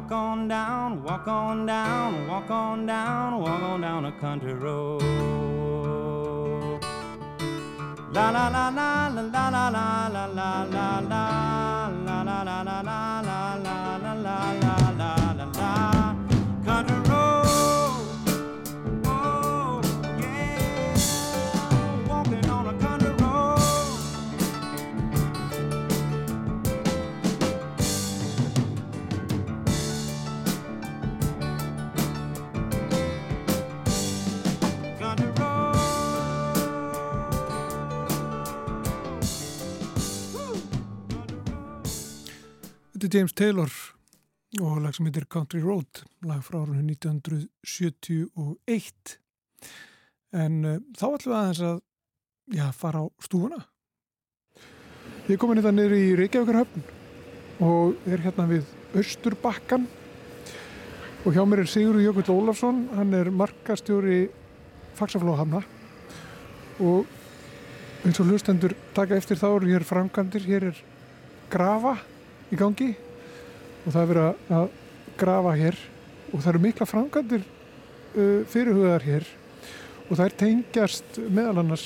[0.01, 5.01] Walk on down, walk on down, walk on down, walk on down a country road.
[8.11, 11.31] La la la la la la la la la la la la
[12.03, 14.60] la la la la la la la
[43.11, 43.67] Er James Taylor
[44.63, 49.17] og lag sem heitir Country Road, lag frá árunni 1971.
[50.31, 51.81] En uh, þá ætlum við aðeins að
[52.55, 53.67] já, fara á stúfuna.
[55.25, 56.81] Ég er komin þetta niður í Reykjavíkurhöfn
[57.67, 58.63] og er hérna við
[59.01, 59.83] Östurbakkan
[61.25, 64.31] og hjá mér er Sigurður Jökull Ólafsson, hann er markastjóri
[64.95, 65.59] Faxaflóhamna
[66.79, 67.03] og
[68.05, 70.79] eins og hlustendur taka eftir þá eru hér framkantir, hér er
[71.51, 71.99] grafa
[72.51, 72.89] í gangi
[73.85, 74.77] og það er verið að-
[75.21, 75.75] grafa hér
[76.31, 79.27] og það eru mikla framkantir uh, fyrirhugaðar hér
[80.07, 81.83] og það er tengjast meðal annars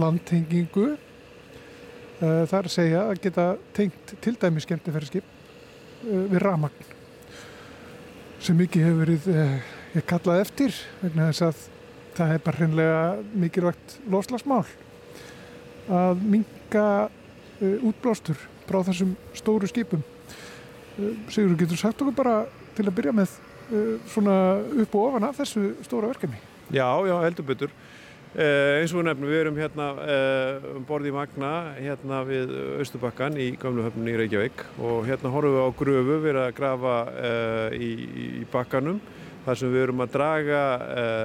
[0.00, 3.44] landtengingu uh, það er að segja að geta
[3.76, 6.90] tengt til dæmi skemmtifæraskip uh, við ramagn
[8.44, 11.62] sem mikið hefur verið uh, ég kallað eftir vegna þess að
[12.14, 13.04] það er bara hreinlega
[13.44, 14.64] mikilvægt loslagsmál
[15.94, 20.04] að minga uh, útblástur frá þessum stóru skipum.
[20.98, 22.36] Uh, Sigur, getur sagt okkur bara
[22.76, 23.38] til að byrja með
[23.70, 24.38] uh, svona
[24.84, 26.40] upp og ofan af þessu stóra verkefni.
[26.72, 27.74] Já, já, heldur betur.
[28.34, 32.50] Uh, eins og nefnum, við erum hérna uh, um borði Magna, hérna við
[32.82, 36.94] Östubakkan í Gamluhöfnum í Reykjavík og hérna horfum við á gröfu, við erum að grafa
[37.12, 37.90] uh, í,
[38.40, 38.98] í bakkanum
[39.44, 40.60] þar sem við erum að draga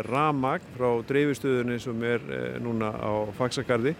[0.05, 2.25] ramagn frá dreifistöðunni sem er
[2.59, 3.93] núna á Faxakarði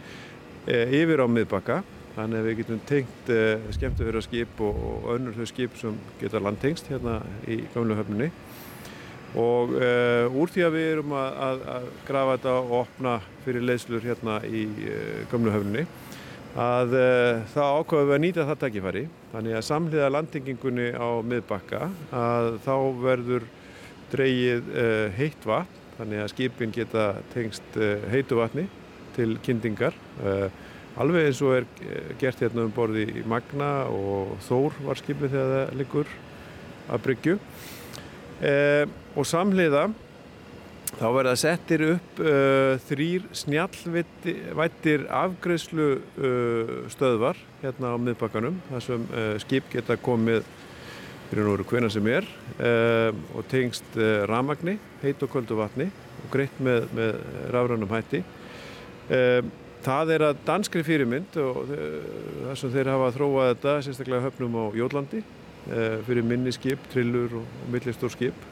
[0.67, 1.78] yfir á miðbakka
[2.15, 3.34] þannig að við getum tengt
[3.76, 8.32] skemmtifyrarskip og, og önnur þau skip sem geta landtengst hérna í Gamluhöfnunni
[9.38, 13.65] og uh, úr því að við erum að, að, að grafa þetta og opna fyrir
[13.65, 15.86] leyslur hérna í uh, gömluhöfninni
[16.60, 21.84] að uh, þá ákvaðum við að nýta það takkifæri þannig að samhliða landingingunni á miðbakka
[22.24, 23.45] að þá verður
[24.10, 24.72] dreyið
[25.19, 27.04] heitt vatn þannig að skipin geta
[27.36, 27.76] tengst
[28.10, 28.63] heitu vatni
[29.13, 29.93] til kyndingar
[30.99, 31.67] alveg eins og er
[32.19, 36.13] gert hérna um borði í Magna og Þór var skipið þegar það liggur
[36.89, 37.35] að bryggju
[39.19, 39.89] og samhliða
[40.99, 49.05] þá verða settir upp uh, þrýr snjallvættir afgreðslu uh, stöðvar hérna á miðbakkanum þar sem
[49.43, 50.43] skip geta komið
[51.29, 52.25] fyrir núru hvena sem er
[52.57, 53.97] og tengst
[54.31, 55.85] ramagni, heit og köldu vatni
[56.23, 57.19] og greitt með, með
[57.53, 58.23] rafrannum hætti.
[59.09, 59.51] Það er
[59.88, 65.24] að danskri fyrirmynd og þar sem þeir hafa þróað þetta sérstaklega höfnum á Jólandi
[66.08, 68.48] fyrir minni skip, trillur og, millistór skip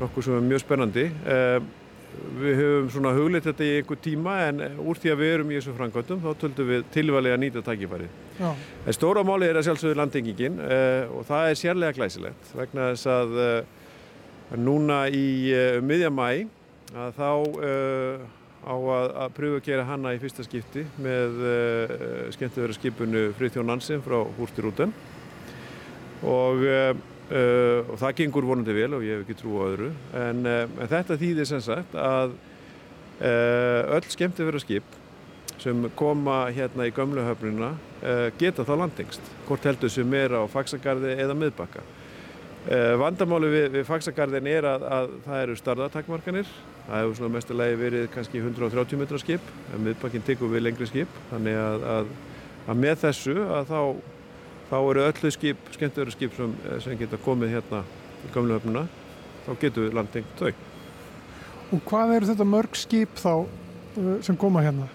[0.00, 1.04] nokkuð sem er mjög spennandi.
[1.24, 1.58] Eh,
[2.40, 5.56] við höfum svona huglitt þetta í einhver tíma en úr því að við erum í
[5.58, 8.14] þessu frangöndum þá töldum við tilvælega að nýta tækifærið.
[8.86, 13.10] En stóra máli er að sjálfsögðu landengingin eh, og það er sérlega glæsilegt vegna þess
[13.12, 13.60] að eh,
[14.56, 15.26] núna í
[15.84, 16.28] miðja mæ
[16.94, 17.30] að þá
[18.66, 21.42] á að, að pröfu að gera hanna í fyrsta skipti með
[22.34, 24.94] skemmtiverðar skipunu Frithjón Nansen frá Húrsturúten
[26.26, 26.64] og
[27.26, 29.88] Uh, og það gengur vonandi vel og ég hef ekki trú á öðru.
[30.14, 34.94] En, uh, en þetta þýðir sem sagt að uh, öll skemmtifæra skip
[35.58, 37.72] sem koma hérna í gömluhöfnuna
[38.38, 41.80] geta þá landingst hvort heldur sem er á Faxagarði eða miðbakka
[42.98, 46.48] vandamáli við, við Faxagarðin er að, að það eru starðatakmarkanir
[46.88, 51.20] það hefur svona mestulegi verið kannski 130 metra skip en miðbakkin tekur við lengri skip
[51.30, 52.12] þannig að, að,
[52.66, 53.80] að með þessu að þá
[54.70, 57.82] þá eru öllu skip, skemmtöru skip sem, eh, sem geta komið hérna
[58.26, 58.86] í gamlehöfnuna,
[59.46, 60.50] þá getur við landingt þau.
[61.74, 64.88] Og hvað eru þetta mörg skip þá eh, sem koma hérna,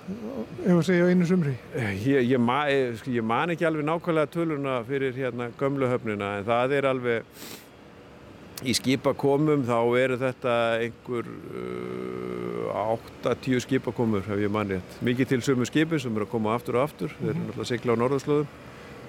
[0.66, 1.56] ef að segja einu sumri?
[1.76, 6.78] Eh, ég, ég, ma, ég man ekki alveg nákvæmlega töluna fyrir hérna gamlehöfnuna en það
[6.80, 7.46] er alveg
[8.62, 15.66] í skipakomum þá eru þetta einhver uh, 8-10 skipakomur hef ég manni mikið til sumu
[15.66, 17.26] skipin sem eru að koma aftur og aftur, mm -hmm.
[17.26, 17.48] þeir eru mhm.
[17.48, 18.52] náttúrulega að sigla á norðarslöðum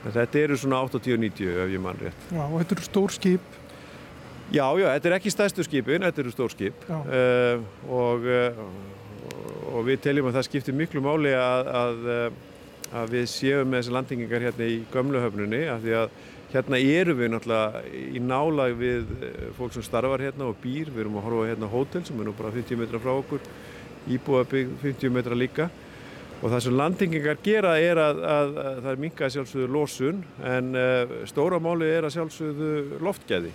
[0.02, 2.24] En þetta eru svona 80-90 ef ég mann rétt.
[2.32, 3.58] Já, og þetta eru stór skip?
[4.52, 8.58] Já, já, þetta er ekki stærstu skipin, þetta eru stór skip uh, og, uh,
[9.72, 13.80] og við teljum að það skiptir miklu máli að, að, eh, að við séum með
[13.80, 16.18] þessi landingingar hérna í gömluhöfnunni af því að
[16.52, 19.14] hérna eru við náttúrulega í nálag við
[19.56, 22.34] fólk sem starfar hérna og býr, við erum að horfa hérna hótel sem er nú
[22.36, 23.46] bara 50 metra frá okkur,
[24.12, 25.70] íbúabygg 50 metra líka.
[26.42, 30.72] Og það sem landingingar gera er að, að, að það er minga sjálfsögðu lósun en
[30.74, 33.52] uh, stóra máli er að sjálfsögðu loftgæði.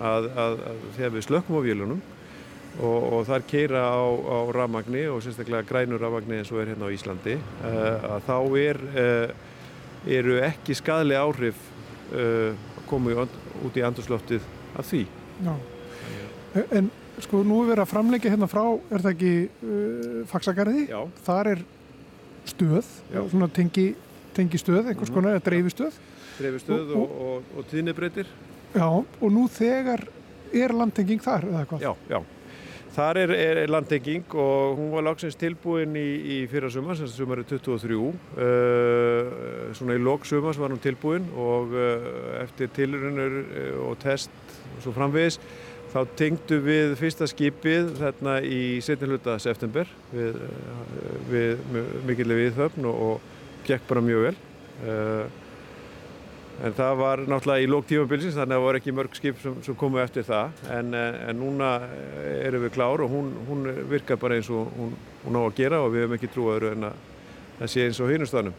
[0.00, 0.60] Að, að
[0.96, 2.04] þegar við slökkum á vélunum
[2.78, 6.86] og, og þar keira á, á rafmagni og sérstaklega grænur rafmagni eins og er hérna
[6.86, 9.34] á Íslandi uh, að þá er, uh,
[10.20, 11.66] eru ekki skadli áhrif
[12.10, 13.26] að koma
[13.64, 14.46] út í andurslöftið
[14.78, 15.04] af því.
[15.44, 15.54] Já,
[16.74, 20.86] en sko nú er verið að framleika hérna frá, er það ekki Faxagarði?
[20.90, 21.00] Já.
[21.26, 21.64] Þar er
[22.48, 23.20] stöð, Já.
[23.30, 23.90] svona tengi,
[24.36, 25.16] tengi stöð, einhvers mhm.
[25.16, 25.98] konar, eða dreifistöð.
[26.40, 28.30] Dreifistöð og, og, og tíðnibreytir.
[28.74, 30.06] Já, og nú þegar
[30.56, 31.84] er landtenging þar, eða hvað?
[31.84, 32.20] Já, já.
[32.90, 37.44] Þar er, er landtenging og hún var lagsins tilbúin í, í fyrra sumar, sem sumari
[37.46, 37.98] 23.
[38.34, 42.08] Uh, svona í lok sumars var hún tilbúin og uh,
[42.42, 44.34] eftir tilurinnur uh, og test
[44.76, 45.38] og svo framvegis
[45.90, 50.36] Þá tengdu við fyrsta skipið þarna í setjum hluta september við,
[51.32, 51.64] við
[52.06, 54.36] mikilvæg viðhöfn og, og gekk bara mjög vel.
[54.84, 55.24] Uh,
[56.60, 59.60] en það var náttúrulega í lók tímabilsins þannig að það voru ekki mörg skip sem,
[59.64, 60.64] sem komu eftir það.
[60.76, 61.70] En, en núna
[62.40, 64.92] erum við klár og hún, hún virkar bara eins og hún,
[65.24, 67.06] hún á að gera og við hefum ekki trúaður en að
[67.60, 68.58] það sé eins og hinustanum.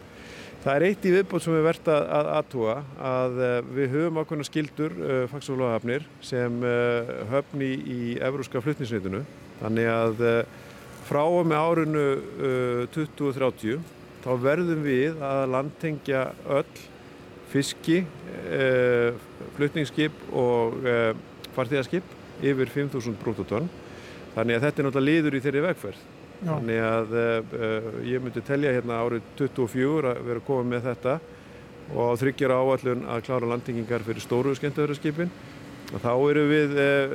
[0.62, 2.74] Það er eitt í viðbót sem við verðum að aðtúa
[3.12, 9.24] að eh, við höfum ákveðna skildur uh, eh, fagsfólagahafnir sem uh, höfni í Evróska flutnisveitinu.
[9.58, 10.36] Þannig að uh,
[11.08, 12.06] frá og með árinu
[12.94, 13.82] 2030
[14.22, 16.86] þá verðum við að landtengja öll
[17.52, 18.02] fiski,
[19.58, 20.78] flutningsskip og
[21.56, 23.68] farþegarskip yfir 5.000 brúttotonn
[24.36, 26.02] þannig að þetta er náttúrulega liður í þeirri vegferð.
[26.42, 26.56] Já.
[26.56, 31.18] þannig að uh, ég myndi telja hérna árið 24 að vera komið með þetta
[31.92, 35.30] og þryggjara áallun að klára landingingar fyrir stóru skemmtöðurarskipin
[35.92, 37.14] þá eru við uh,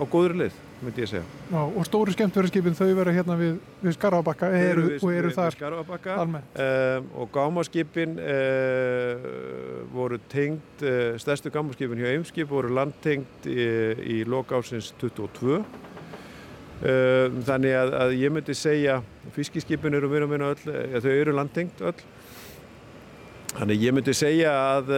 [0.00, 1.24] á góður leið myndi ég segja.
[1.50, 5.56] Já, og stóru skemmtverðarskipin þau vera hérna við, við Skarabakka eru, og eru við, þar
[5.56, 6.38] Skarabakka, um,
[7.22, 9.28] og gámaskipin uh,
[9.94, 13.68] voru tengt uh, stærstu gámaskipin hjá Eimskip voru landtengt í,
[14.16, 15.64] í lokásins 22 um,
[17.46, 19.00] þannig að, að ég myndi segja
[19.36, 21.98] fiskiskipin eru mér og minna öll ja, þau eru landtengt öll.
[23.54, 24.88] Þannig ég myndi segja að,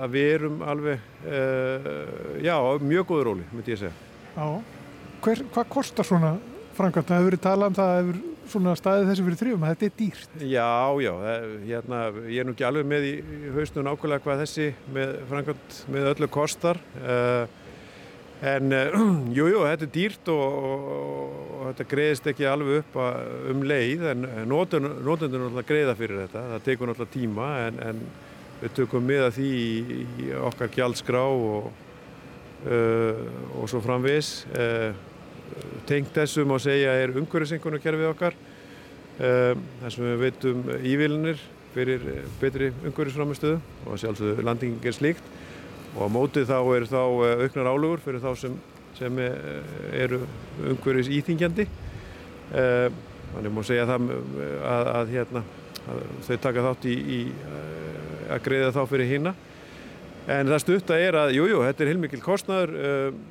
[0.00, 1.92] að við erum alveg uh,
[2.40, 3.94] já, mjög góður róli myndi ég segja.
[4.36, 4.75] Já
[5.24, 6.36] hver, hvað kostar svona
[6.76, 7.08] framkvæmt?
[7.08, 9.94] Það hefur verið talað um það að hefur svona staðið þessu fyrir þrjum þetta er
[10.00, 10.34] dýrt.
[10.46, 11.12] Já, já,
[11.66, 12.00] hérna,
[12.30, 13.14] ég er nú ekki alveg með í
[13.56, 14.66] hausnum nákvæmlega hvað þessi
[15.30, 17.46] framkvæmt með öllu kostar uh,
[18.46, 19.00] en uh,
[19.34, 23.00] jú, þetta er dýrt og, og, og þetta greiðist ekki alveg upp
[23.52, 28.06] um leið en nótendur náttúrulega greiða fyrir þetta, það tekur náttúrulega tíma en, en
[28.60, 31.72] við tökum með að því í, í okkar gjaldskrá og,
[32.64, 34.46] og svo framvis
[35.86, 38.36] tengt þessu má segja er umhverfisengunarkerfið okkar.
[39.16, 41.42] Um, þar sem við veitum ívillinir
[41.72, 42.02] fyrir
[42.40, 45.28] betri umhverfisframistöðu og sjálfsögðu landingin er slíkt.
[45.96, 48.56] Og á mótið þá er þá eh, auknar álugur fyrir þá sem,
[48.98, 49.38] sem eh,
[50.04, 50.18] eru
[50.60, 51.64] umhverfis íþingjandi
[52.46, 55.42] þannig má segja það að, að, hérna,
[55.90, 57.20] að þau taka þátt í, í
[58.36, 59.32] að greiða þá fyrir hína
[60.26, 63.24] en það stutta er að jújú, jú, þetta er heilmikil kostnaður um,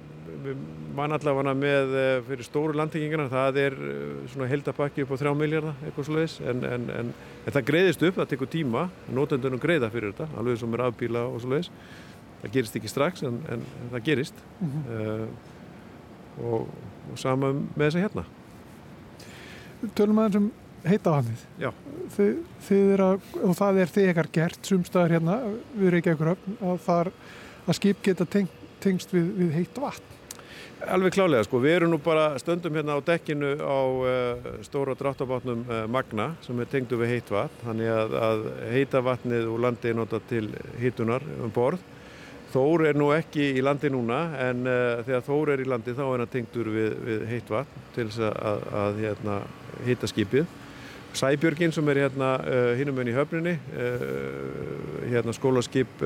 [0.96, 5.34] mann allavega með eh, fyrir stóru landtengingarna, það er eh, svona heldapakki upp á 3
[5.38, 7.12] miljardar eitthvað slúðis en, en, en,
[7.44, 11.26] en það greiðist upp, það tekur tíma notendunum greiða fyrir þetta, alveg sem er afbíla
[11.28, 11.72] og slúðis,
[12.44, 14.44] það gerist ekki strax en, en það gerist.
[14.62, 14.84] Mm -hmm.
[14.96, 16.68] uh, og,
[17.12, 18.26] og sama með þess að hérna.
[19.96, 20.52] Tölum aðeins um
[20.86, 21.45] heitavatnið
[22.15, 22.34] þið,
[22.67, 25.38] þið er að, og það er þegar gert sumstaðar hérna
[25.76, 27.13] við Reykjavíkur að, þar,
[27.65, 28.52] að skip geta teng,
[28.84, 30.12] tengst við, við heitt vatn.
[30.91, 35.63] Alveg klálega sko, við erum nú bara stöndum hérna á dekkinu á uh, stóra dráttabátnum
[35.65, 38.43] uh, Magna sem er tengdu við heitvatn, þannig að, að
[38.74, 40.45] heita vatnið úr landi er notað til
[40.82, 41.82] hitunar um borð.
[42.54, 46.04] Þór er nú ekki í landi núna en uh, þegar Þór er í landi þá
[46.06, 49.39] er hann tengdur við, við heitvatn til þess að, að hérna,
[49.88, 50.45] hita skipið.
[51.15, 52.30] Sæbjörgin sem er hérna
[52.78, 53.56] hinnum enn í höfninni,
[55.10, 56.04] hérna skólaskip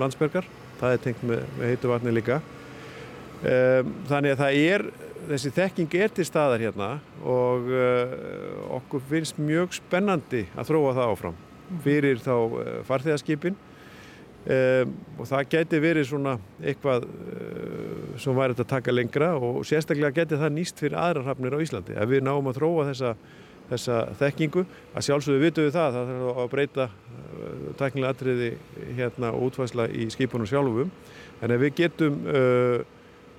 [0.00, 0.46] Landsbergar,
[0.80, 2.38] það er tengt með, með heitu vatni líka.
[3.42, 4.86] Þannig að það er,
[5.28, 6.90] þessi þekking er til staðar hérna
[7.28, 7.68] og
[8.78, 11.36] okkur finnst mjög spennandi að þróa það áfram
[11.84, 12.34] fyrir þá
[12.88, 13.60] farþegarskipin
[14.42, 20.38] og það geti verið svona eitthvað uh, sem væri að taka lengra og sérstaklega geti
[20.40, 21.94] það nýst fyrir aðra hafnir á Íslandi.
[21.94, 23.12] Ef við náum að þróa þessa,
[23.72, 26.88] þessa þekkingu að sjálfsögðu vitum við það það þarf að breyta
[27.80, 28.50] tæknilega atriði
[28.98, 30.90] hérna útværsla í skipunum sjálfum
[31.42, 32.18] en ef við getum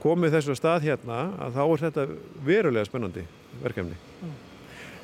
[0.03, 2.07] komið þessu stað hérna að þá er þetta
[2.43, 3.23] verulega spennandi
[3.61, 3.95] verkefni.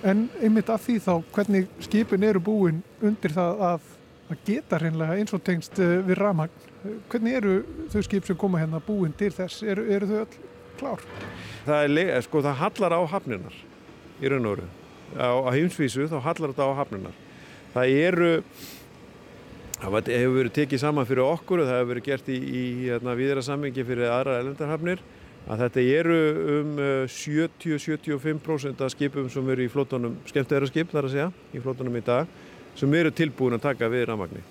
[0.04, 3.88] En einmitt af því þá hvernig skipin eru búin undir það að,
[4.32, 6.68] að geta hreinlega eins og tengst uh, við ramagn,
[7.12, 7.56] hvernig eru
[7.92, 10.38] þau skip sem koma hérna búin til þess, eru, eru þau öll
[10.80, 11.08] klár?
[11.68, 13.58] Það, er, sko, það hallar á hafninar
[14.20, 14.70] í raun og veru.
[15.18, 17.16] Á, á heimsvísu þá hallar þetta á hafninar.
[17.74, 18.34] Það eru
[19.80, 23.14] Það hefur verið tekið saman fyrir okkur og það hefur verið gert í, í hérna,
[23.16, 25.04] viðra sammingi fyrir aðra elendarhafnir
[25.48, 26.18] að þetta eru
[26.58, 26.74] um
[27.08, 31.96] 70-75% uh, af skipum sem eru í flótunum, skemmtæðara skip þar að segja, í flótunum
[31.96, 32.28] í dag,
[32.76, 34.44] sem eru tilbúin að taka við rafmagni.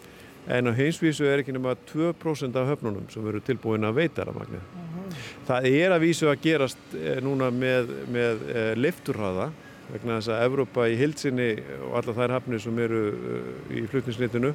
[0.49, 4.59] En á heimsvísu er ekki nema 2% af höfnunum sem eru tilbúin að veita rafmagni.
[4.65, 4.99] -huh.
[5.47, 9.51] Það er að vísu að gerast eh, núna með, með eh, lifturhraða
[9.93, 11.49] vegna þess að Evrópa í hildsinni
[11.89, 14.53] og alla þær hafnir sem eru uh, í flutninsnitinu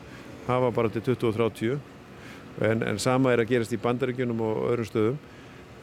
[0.47, 1.77] hafa bara til 2030
[2.67, 5.19] en, en sama er að gerast í bandaríkjunum og öðrum stöðum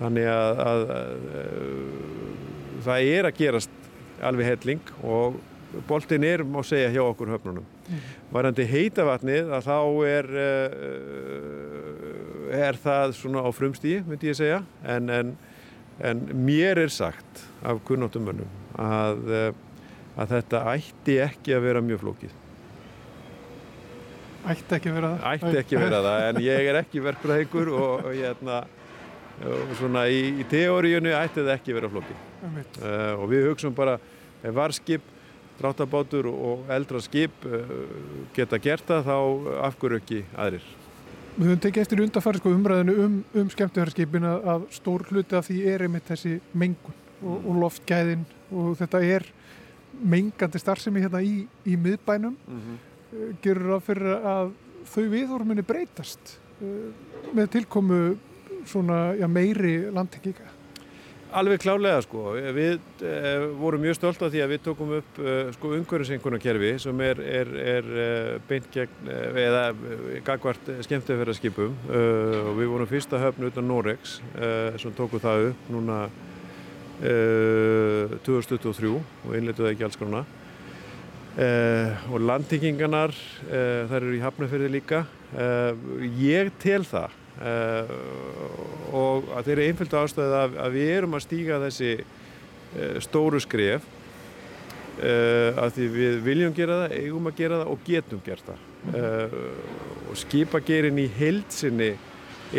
[0.00, 1.06] þannig að, að, að,
[1.42, 3.78] að það er að gerast
[4.24, 5.40] alveg helling og
[5.86, 7.66] boltin er, má segja, hjá okkur höfnunum.
[7.86, 8.00] Mm.
[8.34, 9.78] Varandi heitavatnið að þá
[10.08, 10.70] er, uh,
[12.58, 15.28] er það svona á frumstíi, myndi ég segja, en, en,
[16.02, 18.48] en mér er sagt af kunnáttumönnum
[18.80, 19.50] að, uh,
[20.20, 22.36] að þetta ætti ekki að vera mjög flókið.
[24.50, 25.24] Ætti ekki vera það?
[25.34, 28.60] Ætti ekki vera það, en ég er ekki verkfræðingur og, og, hérna,
[29.44, 32.16] og svona í, í teóriunni ætti það ekki vera flokki.
[32.40, 33.98] Uh, og við hugsaum bara,
[34.40, 35.04] ef varskip,
[35.60, 37.74] dráttabátur og eldra skip uh,
[38.36, 40.70] geta gert það, þá afhverju ekki aðrir.
[41.36, 45.46] Við höfum tekið eftir undarfæri sko umræðinu um, um skemmtifæraskipin að, að stór hluti af
[45.46, 49.26] því er einmitt þessi mengun og, og loftgæðin og þetta er
[50.00, 52.36] mengandi starfsemi hérna í, í miðbænum.
[52.46, 53.36] Mm -hmm.
[53.42, 54.52] gerur það fyrir að
[54.86, 56.90] þau viðhormunni breytast uh,
[57.34, 58.00] með tilkomu
[58.66, 60.60] svona já, meiri landtenginga.
[61.30, 65.52] Alveg klálega sko, við eh, vorum mjög stolt af því að við tókum upp eh,
[65.54, 72.50] sko umhverfisengunarkerfi sem er, er, er eh, beint gegn eh, eða eh, gagvart skemmtefæraskipum og
[72.58, 74.18] við vorum fyrsta höfn utan Norex
[74.82, 76.00] sem tóku það upp núna
[77.00, 80.24] 2023 og innleituði ekki alls grunna
[82.10, 83.14] og landtingingarnar
[83.46, 85.04] þær eru í hafnafyrði líka.
[86.20, 87.14] Ég tel það
[88.90, 91.92] og að þeirri einföldu ástæði að, að við erum að stíga þessi
[93.06, 93.86] stóru skref
[95.00, 98.60] að því við viljum gera það, eigum að gera það og getum gert það.
[100.10, 101.92] Og skipagerin í heilsinni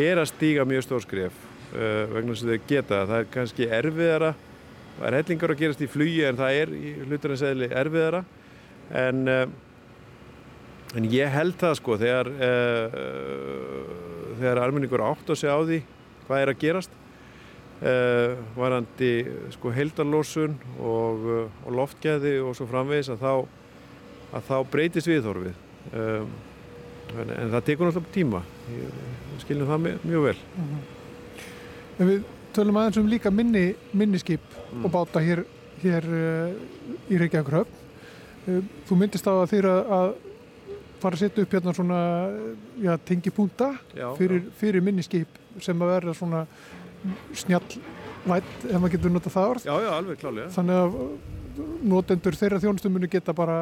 [0.02, 3.18] er að stíga mjög stór skref vegna sem þau geta það.
[3.18, 4.32] Er kannski erfiðara
[4.98, 8.24] það er hellingar að gerast í flugi en það er í hluturins eðli erfiðara.
[8.92, 9.28] En
[10.92, 12.28] en ég held það sko þegar
[14.42, 15.80] þegar almenningur átt að segja á því
[16.26, 16.98] hvað er að gerast
[17.82, 19.12] uh, varandi
[19.56, 23.34] sko heildarlósun og, uh, og loftgæði og svo framvegis að þá,
[24.38, 25.60] að þá breytist viðhorfið.
[25.92, 26.32] Um,
[27.18, 28.44] en, en það tekur náttúrulega tíma.
[28.70, 30.40] Við skiljum það mjög vel.
[30.56, 31.01] Mm -hmm.
[32.02, 32.26] En við
[32.56, 34.86] tölum aðeins um líka minni, minniskip mm.
[34.88, 35.44] og báta hér,
[35.84, 36.52] hér uh,
[37.08, 37.80] í Reykjavík höfn.
[38.90, 40.08] Þú myndist á að þýra að
[41.02, 42.00] fara að setja upp hérna svona
[42.82, 43.68] já, tengipúnta
[44.18, 46.42] fyrir, fyrir minniskip sem að verða svona
[47.38, 49.68] snjallvætt ef maður getur notað það orð.
[49.70, 50.98] Já, já, alveg klálega þannig að
[51.92, 53.58] notendur þeirra þjónustumunu geta bara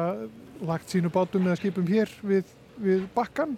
[0.66, 2.50] lagt sínu bátum eða skipum hér við,
[2.80, 3.56] við bakkan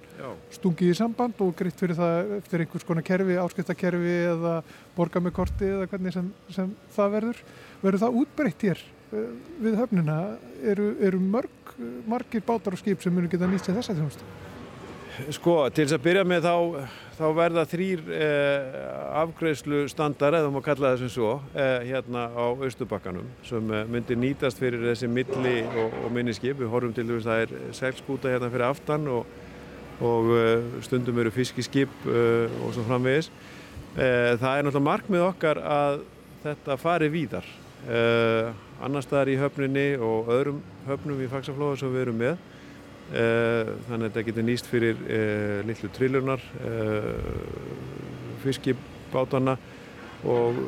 [0.55, 4.55] stungið í samband og greitt fyrir það eftir einhvers konar kerfi, áskiptakerfi eða
[4.97, 7.43] borga með korti eða hvernig sem, sem það verður.
[7.83, 9.29] Verður það útbreytt hér eh,
[9.67, 10.21] við höfnina?
[10.73, 11.77] Eru, eru mörg
[12.09, 14.52] margir bátar og skip sem munu geta nýtt sér þessa þjónustu?
[15.13, 16.53] Sko, til þess að byrja með þá,
[17.19, 18.77] þá verða þrýr eh,
[19.21, 24.17] afgreðslu standar, eða maður kalla það sem svo, eh, hérna á Östubakkanum sem eh, myndir
[24.17, 26.57] nýtast fyrir þessi milli og, og minniskip.
[26.63, 29.35] Við horfum til þess að það er seglskúta hérna fyrir aftan og,
[30.01, 33.29] og eh, stundum eru fiskiskip eh, og svo framvegis.
[33.93, 35.99] Eh, það er náttúrulega markmið okkar að
[36.47, 42.21] þetta fari víðar annar staðar í höfninni og öðrum höfnum í fagsaflóða sem við erum
[42.21, 42.37] með
[43.11, 47.09] þannig að þetta getur nýst fyrir eh, litlu trillunar eh,
[48.45, 49.57] fiskibátana
[50.29, 50.61] og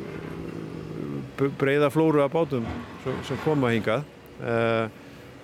[1.59, 2.67] breyða flóru af bátum
[3.03, 4.03] sem, sem koma hingað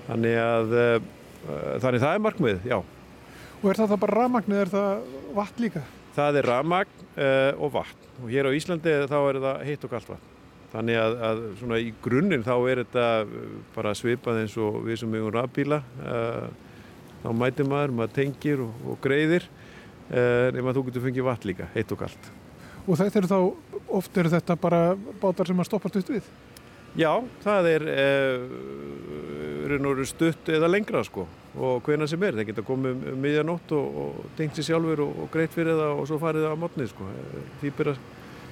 [0.08, 0.74] þannig að
[1.80, 2.78] þannig það er markmið, já
[3.62, 5.84] Og er það það bara rafmagn eða er það vatn líka?
[6.18, 7.08] Það er rafmagn
[7.62, 10.32] og vatn og hér á Íslandi þá er það heitt og kallt vatn
[10.72, 13.06] Þannig að, að svona í grunninn þá er þetta
[13.76, 15.82] bara svipað eins og við sem eigum rafbíla.
[16.00, 16.70] Uh,
[17.22, 21.66] þá mætir maður, maður tengir og, og greiðir uh, nema þú getur fengið vatn líka,
[21.76, 22.24] heitt og kallt.
[22.88, 23.40] Og þetta eru þá,
[24.00, 24.80] oft eru þetta bara
[25.22, 26.26] bátar sem að stoppast upp við?
[27.00, 27.14] Já,
[27.44, 27.92] það er uh,
[30.10, 31.24] stutt eða lengra sko
[31.56, 32.36] og hvena sem er.
[32.36, 35.92] Það geta komið um miðjanótt og, og tengt sér sjálfur og, og greitt fyrir það
[36.00, 37.04] og svo farið það á mótnið sko.
[37.62, 38.00] Því byrja að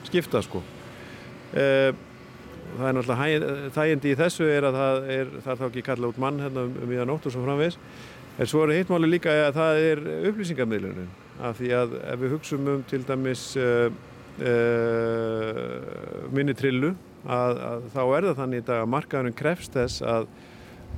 [0.08, 0.60] skipta sko.
[1.50, 1.92] Uh,
[2.78, 6.10] það er náttúrulega þægindi í þessu er að það er, það er þá ekki kalla
[6.12, 7.78] út mann hérna um, um í það nótt og svo framvegs
[8.40, 11.10] en svo er hittmáli líka að það er upplýsingamidlunin
[11.44, 13.88] af því að ef við hugsaum um til dæmis uh,
[14.40, 15.76] uh,
[16.36, 16.94] minni trillu
[17.28, 20.30] að, að þá er það þannig að markaðurinn krefst þess að,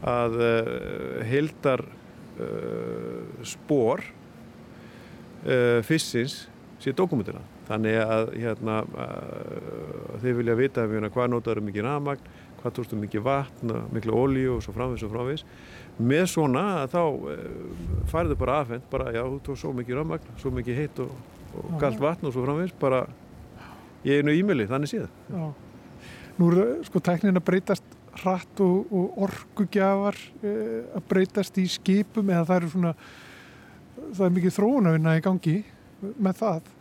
[0.06, 1.88] að uh, heldar
[3.46, 4.02] spór
[5.86, 6.36] fyrstins
[6.82, 8.78] sé dokumentina Þannig að hérna,
[10.20, 12.26] þeir vilja vita hérna, hvað notaður mikið rafmagn,
[12.60, 15.46] hvað tórstum mikið vatn, miklu ólíu og svo framvis og framvis.
[16.02, 17.48] Með svona þá eh,
[18.12, 21.16] farið þau bara aðfend, bara já, þú tók svo mikið rafmagn, svo mikið heitt og,
[21.54, 23.04] og kallt vatn og svo framvis, bara
[24.02, 25.10] í einu ímjöli, þannig séð.
[25.30, 25.44] Já.
[26.40, 32.32] Nú er sko tæknin að breytast hratt og, og orkugjafar eh, að breytast í skipum
[32.34, 32.94] eða það eru svona,
[34.12, 35.58] það er mikið þróunavina í gangi
[36.18, 36.78] með það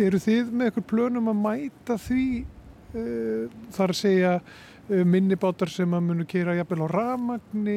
[0.00, 4.32] eru þið með eitthvað plönum að mæta því uh, þar að segja
[4.88, 7.76] minnibátar sem að munu kera jafnvel á rafmagni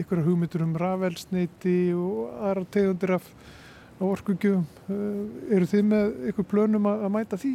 [0.00, 3.26] ykkur hugmyndur um rafelsneiti og aðra tegundir af
[4.00, 7.52] orkugjöfum uh, eru þið með eitthvað plönum að, að mæta því?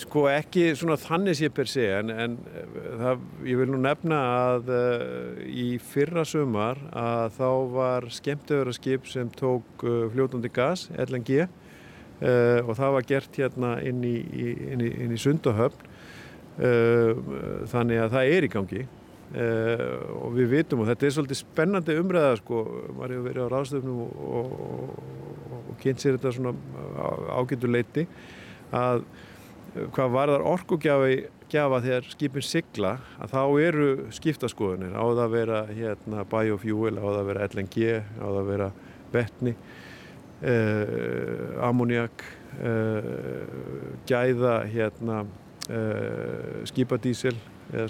[0.00, 2.36] Sko ekki svona þannig sé per se en, en
[3.00, 4.18] það, ég vil nú nefna
[4.50, 11.42] að uh, í fyrra sumar að þá var skemmtöðuraskip sem tók uh, fljótandi gas, LNG
[11.42, 15.89] uh, og það var gert hérna inn í, í, inn í Sundahöfn
[16.58, 18.84] þannig að það er í gangi.
[19.30, 22.62] Og við vitum og þetta er svolítið spennandi umræða sko,
[22.96, 24.94] maður hefur verið á ráðstöfnum og, og,
[25.60, 26.54] og, kynnt sér þetta svona
[27.38, 28.04] ágættu leiti
[28.74, 29.04] að
[29.94, 31.20] hvað varðar orkugjafi
[31.50, 37.20] þegar skipin sigla að þá eru skiptaskoðunir á það að vera hérna, biofuel, á það
[37.20, 38.68] að vera LNG, á það að vera
[39.10, 39.54] betni,
[40.42, 42.24] eh, ammoniak,
[42.62, 43.46] eh,
[44.06, 45.49] gæða hérna, eh,
[46.70, 47.36] skipadísil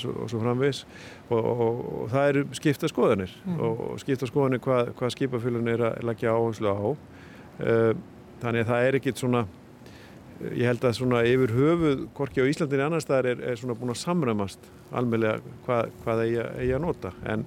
[0.00, 0.82] svo, og svo framvegs
[1.28, 3.60] og, og, og það eru skiptaskoðunir mm.
[3.66, 6.88] og skiptaskoðunir hvað, hvað skipafylun er að leggja áherslu á.
[7.60, 7.94] Eh,
[8.42, 9.46] þannig að það er ekkit svona
[10.40, 13.92] ég held að svona yfir höfuð korki á Íslandinni annar staðar er, er svona búin
[13.92, 17.44] að samræmast almeinlega hvað, hvað eigi, eigi að nota en,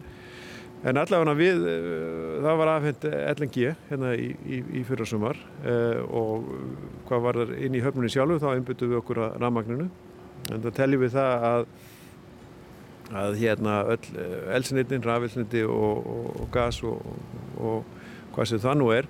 [0.85, 3.57] en allavega við uh, það var afhengt LNG
[3.89, 5.41] hérna í, í, í fyrra sumar
[6.05, 6.45] og
[7.09, 9.89] hvað var inn í höfnunni sjálfu þá einbyttum við okkur að rafmagninu
[10.51, 11.67] en það teljum við það að
[13.13, 14.21] að hérna öll
[14.55, 17.03] elsnitin, rafelsniti og, og, og gas og,
[17.61, 17.83] og
[18.33, 19.09] hvað sem það nú er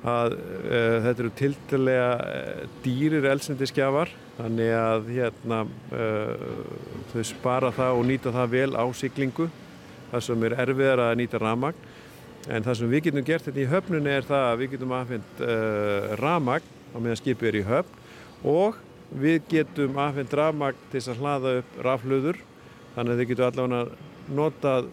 [0.00, 5.62] að uh, þetta eru tiltalega uh, dýrir elsendiskjafar þannig að hérna,
[5.92, 6.44] uh,
[7.12, 9.50] þau spara það og nýta það vel á siglingu.
[10.10, 11.88] Það sem er erfiðar að nýta ramagn
[12.50, 14.94] en það sem við getum gert þetta hérna í höfnunni er það að við getum
[14.96, 15.42] aðfendt
[16.18, 18.80] ramagn á meðan skipið er í höfn og
[19.10, 22.38] við getum aðfendt ramagn til að hlaða upp rafluður
[22.94, 24.88] þannig að þið getum allavega notað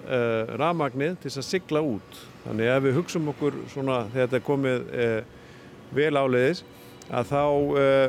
[0.57, 4.91] ramagnið til að sigla út Þannig ef við hugsaum okkur svona þegar þetta er komið
[5.03, 5.21] eh,
[5.97, 6.61] vel áleiðis
[7.07, 7.43] að þá
[7.81, 8.07] eh,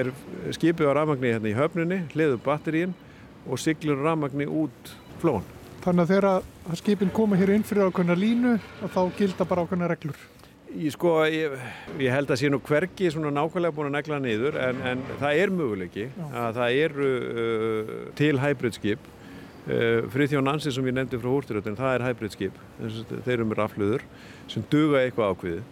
[0.00, 0.10] er
[0.52, 2.92] skipið á rafmagni hérna í höfnunni, hliður batterín
[3.48, 4.92] og siglur rafmagni út
[5.22, 5.46] flón.
[5.84, 8.58] Þannig að þegar skipin koma hér inn fyrir ákveðna línu
[8.92, 10.20] þá gilda bara ákveðna reglur?
[10.74, 11.52] Ég, sko, ég,
[12.02, 15.42] ég held að sé nú hverki svona nákvæmlega búin að negla niður en, en það
[15.44, 19.12] er möguleiki að það eru uh, til hybridskip
[19.64, 22.56] Uh, Friðjón Nansi sem ég nefndi frá húrturöldin það er hybridskip,
[23.24, 24.02] þeir eru með rafluður
[24.52, 25.62] sem duga eitthvað ákviði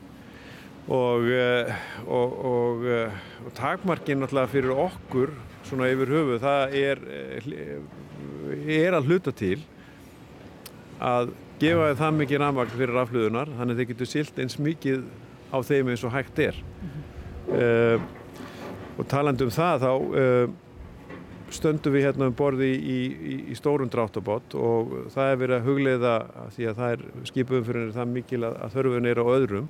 [0.97, 5.35] og, uh, og, og, uh, og takmarkinn náttúrulega fyrir okkur
[5.69, 7.05] svona yfir höfu það er,
[8.79, 9.61] er að hluta til
[11.03, 15.07] að gefa það mikið rafmagn fyrir rafluðunar þannig að þeir getur silt eins mikið
[15.53, 18.05] á þeim eins og hægt er -hmm.
[18.99, 19.93] og talandu um það þá
[21.53, 25.67] stöndum við hérna um borði í, í, í stórun dráttabott og það er verið að
[25.69, 26.15] hugleiða
[26.55, 29.69] því að það er skipuðum fyrir það mikil að, að þörfun er á öðrum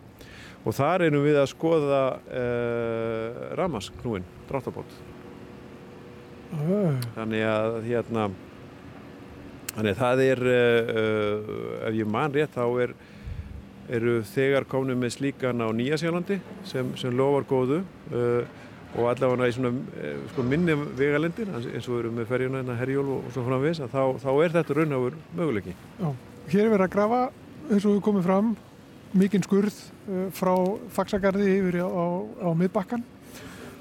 [0.63, 4.95] og þar erum við að skoða uh, ramasknúin dráttabott
[6.55, 7.01] uh.
[7.17, 8.29] þannig að hérna
[9.77, 11.53] þannig að það er uh,
[11.89, 12.97] ef ég man rétt þá er
[13.93, 17.81] eru þegar komnum með slíkan á Nýjasjálandi sem, sem lofar góðu
[18.93, 22.77] og allavega í svona eh, sko, minni vegalendir eins og við erum með ferjuna hérna
[22.77, 25.75] Herjól og, og svo framvis þá, þá er þetta raunafur möguleiki.
[25.99, 26.09] Já,
[26.53, 27.23] hér er verið að grafa
[27.71, 28.53] eins og við komum fram
[29.17, 29.81] mikinn skurð
[30.37, 30.53] frá
[30.93, 32.07] Faxagarði yfir á, á,
[32.45, 33.05] á miðbakkan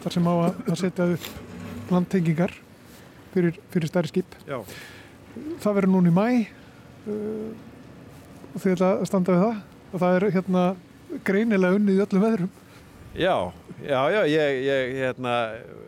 [0.04, 2.56] þar sem á að, að setja upp landtengingar
[3.36, 4.36] fyrir, fyrir stærri skip.
[4.48, 4.60] Já.
[5.64, 6.28] Það verður núna í mæ
[7.08, 7.52] uh,
[8.52, 9.62] og þið ætla að standa við það
[9.92, 10.66] og það er hérna
[11.28, 12.52] greinilega unnið í öllum veðrum.
[13.12, 13.36] Já,
[13.82, 15.32] Já, já, ég, ég, hérna,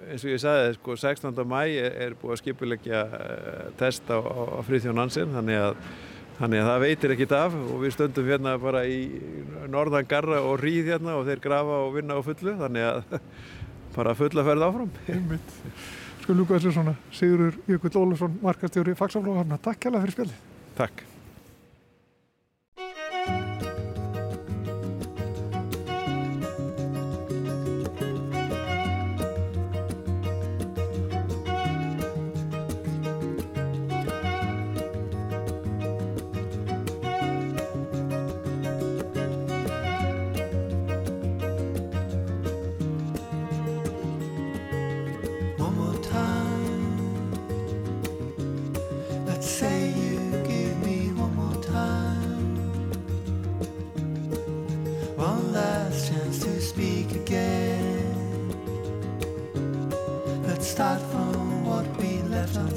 [0.09, 1.43] eins og ég sagði, sko, 16.
[1.45, 4.65] mæ er, búið að skipulegja uh, test á, á,
[4.97, 5.75] Hansen, þannig að,
[6.39, 8.97] þannig að það veitir ekkit af og við stöndum hérna bara í
[9.69, 13.19] norðan garra og ríð hérna og þeir grafa og vinna á fullu, þannig að
[13.99, 14.95] bara fulla ferð áfram.
[16.23, 20.37] Sko, Lúka Eslusson, Sigurur Jökull Ólusson, markastjóri Fagsaflóðarna, takk það fyrir spjallið.
[20.77, 21.03] Takk.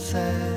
[0.06, 0.55] sunset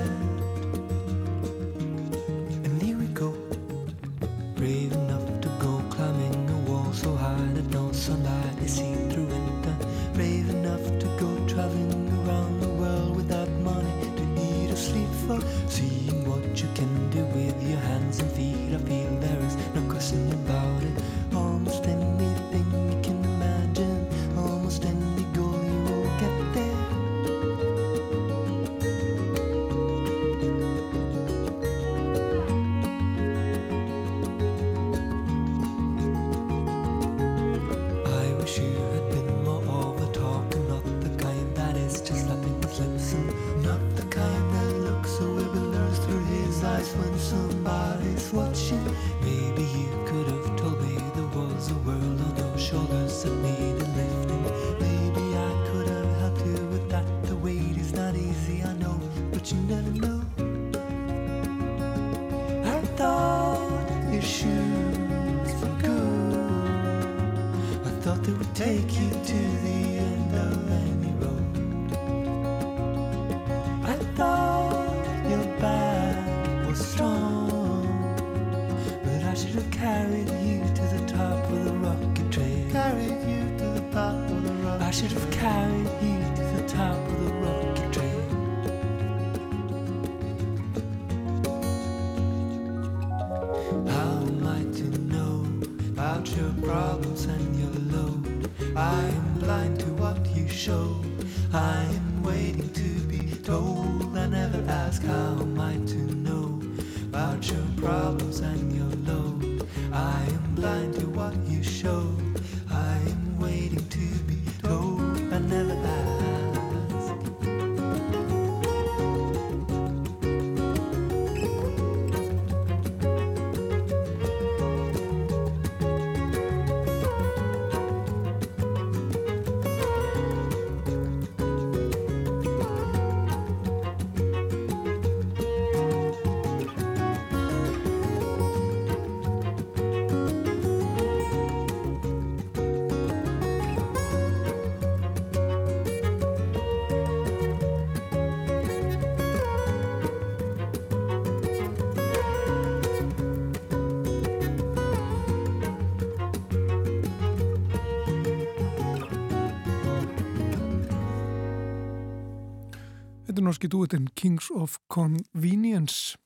[163.39, 166.17] Þetta er norski dúetin Kings of Convenience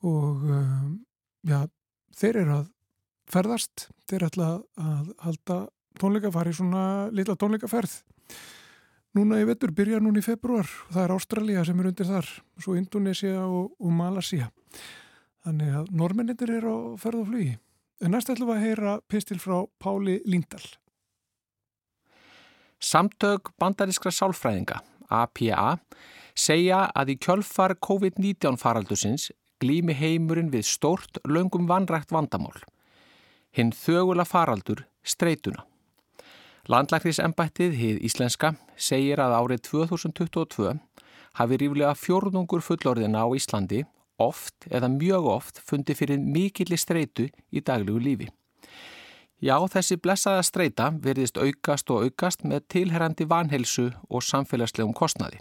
[0.00, 0.92] og um,
[1.44, 1.66] já,
[2.16, 2.68] þeir eru að
[3.28, 4.46] ferðast, þeir ætla
[4.80, 5.56] að halda
[6.00, 7.98] tónleika, fara í svona litla tónleikaferð.
[9.12, 12.30] Núna í vettur byrja núna í februar og það er Ástralja sem er undir þar,
[12.64, 14.48] svo Indonesia og, og Malasia.
[15.44, 17.50] Þannig að normennindir eru á ferð og flugi.
[18.00, 20.64] En næst ætlum við að heyra pistil frá Páli Líndal.
[22.80, 24.80] Samtök bandarískra sálfræðinga,
[25.12, 25.76] APA,
[26.34, 29.30] segja að í kjölfar COVID-19 faraldusins
[29.62, 32.56] glými heimurinn við stórt löngum vanrækt vandamál.
[33.52, 35.66] Hinn þögula faraldur streytuna.
[36.70, 40.76] Landlæknisembættið hið íslenska segir að árið 2022
[41.38, 43.82] hafi ríflega fjórðungur fullorðina á Íslandi
[44.22, 48.28] oft eða mjög oft fundi fyrir mikilli streytu í daglegu lífi.
[49.42, 55.40] Já, þessi blessaða streyta verðist aukast og aukast með tilherrandi vanhelsu og samfélagslegum kostnaði.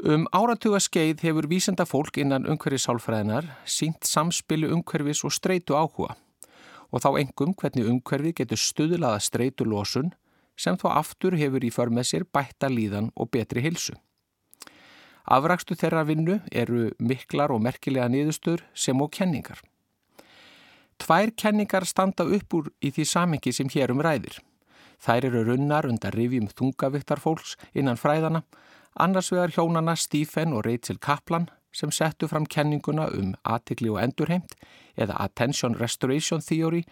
[0.00, 6.16] Um áratuga skeið hefur vísenda fólk innan umhverfisálfræðinar sínt samspilu umhverfis og streytu áhuga
[6.88, 10.14] og þá engum hvernig umhverfið getur stuðlaða streytu losun
[10.56, 13.92] sem þó aftur hefur í för með sér bætta líðan og betri hilsu.
[15.24, 19.60] Afrakstu þeirra vinnu eru miklar og merkilega niðurstur sem og kenningar.
[20.98, 24.38] Tvær kenningar standa upp úr í því samengi sem hér um ræðir.
[25.04, 28.44] Þær eru runnar undar rifjum þungaviktar fólks innan fræðana,
[28.94, 34.54] annars vegar hjónana Stephen og Rachel Kaplan sem settu fram kenninguna um aðtikli og endurheimt
[34.96, 36.84] eða Attention Restoration Theory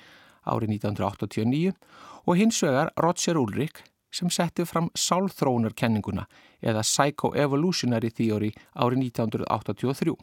[0.42, 1.72] árið 1989
[2.26, 6.26] og hins vegar Roger Ulrich sem setti fram sálþróunarkenninguna
[6.61, 10.16] eða Psychoevolutionary Theory árið 1983.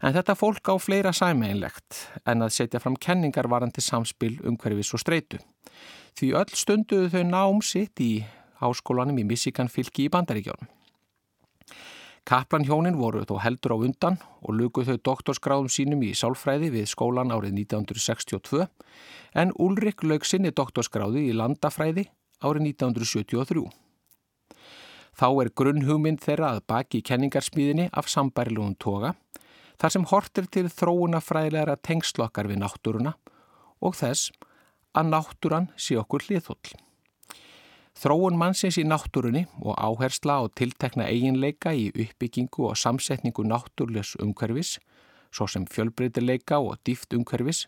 [0.00, 5.02] En þetta fólk á fleira sæmeinlegt en að setja fram kenningar varandi samspil umhverfis og
[5.02, 5.40] streitu.
[6.16, 8.24] Því öll stunduðu þau nám sitt í
[8.62, 10.70] háskólanum í Michigan fylki í Bandaríkjónum.
[12.24, 16.88] Kaplan hjónin voru þó heldur á undan og lukuð þau doktorsgráðum sínum í sálfræði við
[16.92, 18.66] skólan árið 1962
[19.40, 22.08] en Ulrik lög sinni doktorsgráði í landafræði
[22.40, 23.68] árið 1973.
[25.20, 29.14] Þá er grunnhugmynd þeirra að baki kenningarsmíðinni af sambærilugum toga
[29.80, 33.14] þar sem hortir til þróunafræðilegra tengslokkar við náttúruna
[33.80, 34.28] og þess
[34.92, 36.74] að náttúran sé okkur hliðhóll.
[38.00, 44.78] Þróun mannsins í náttúrunni og áhersla á tiltekna eiginleika í uppbyggingu og samsetningu náttúrlegs umhverfis,
[45.32, 47.66] svo sem fjölbreytileika og dýft umhverfis,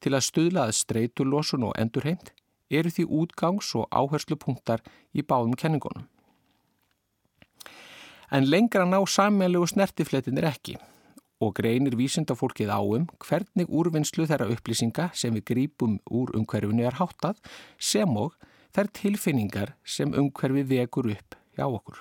[0.00, 2.32] til að stuðlaða streyturlosun og endurheimt,
[2.70, 4.82] eru því útgangs- og áherslupunktar
[5.14, 6.08] í báðum kenningunum.
[8.30, 10.76] En lengra ná sammeinlegu snertifletinir ekki
[11.42, 17.40] og greinir vísindafólkið áum hvernig úrvinnslu þeirra upplýsinga sem við grípum úr umhverfinu er háttað
[17.78, 18.36] sem og
[18.76, 22.00] þær tilfinningar sem umhverfi vekur upp hjá okkur.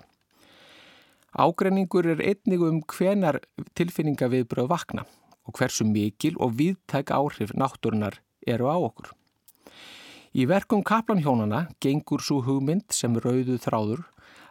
[1.36, 3.42] Ágreiningur er einnig um hvenar
[3.76, 5.04] tilfinninga viðbröð vakna
[5.46, 9.12] og hversu mikil og viðtæk áhrif náttúrunar eru á okkur.
[10.36, 14.02] Í verkum kaplanhjónana gengur svo hugmynd sem rauðu þráður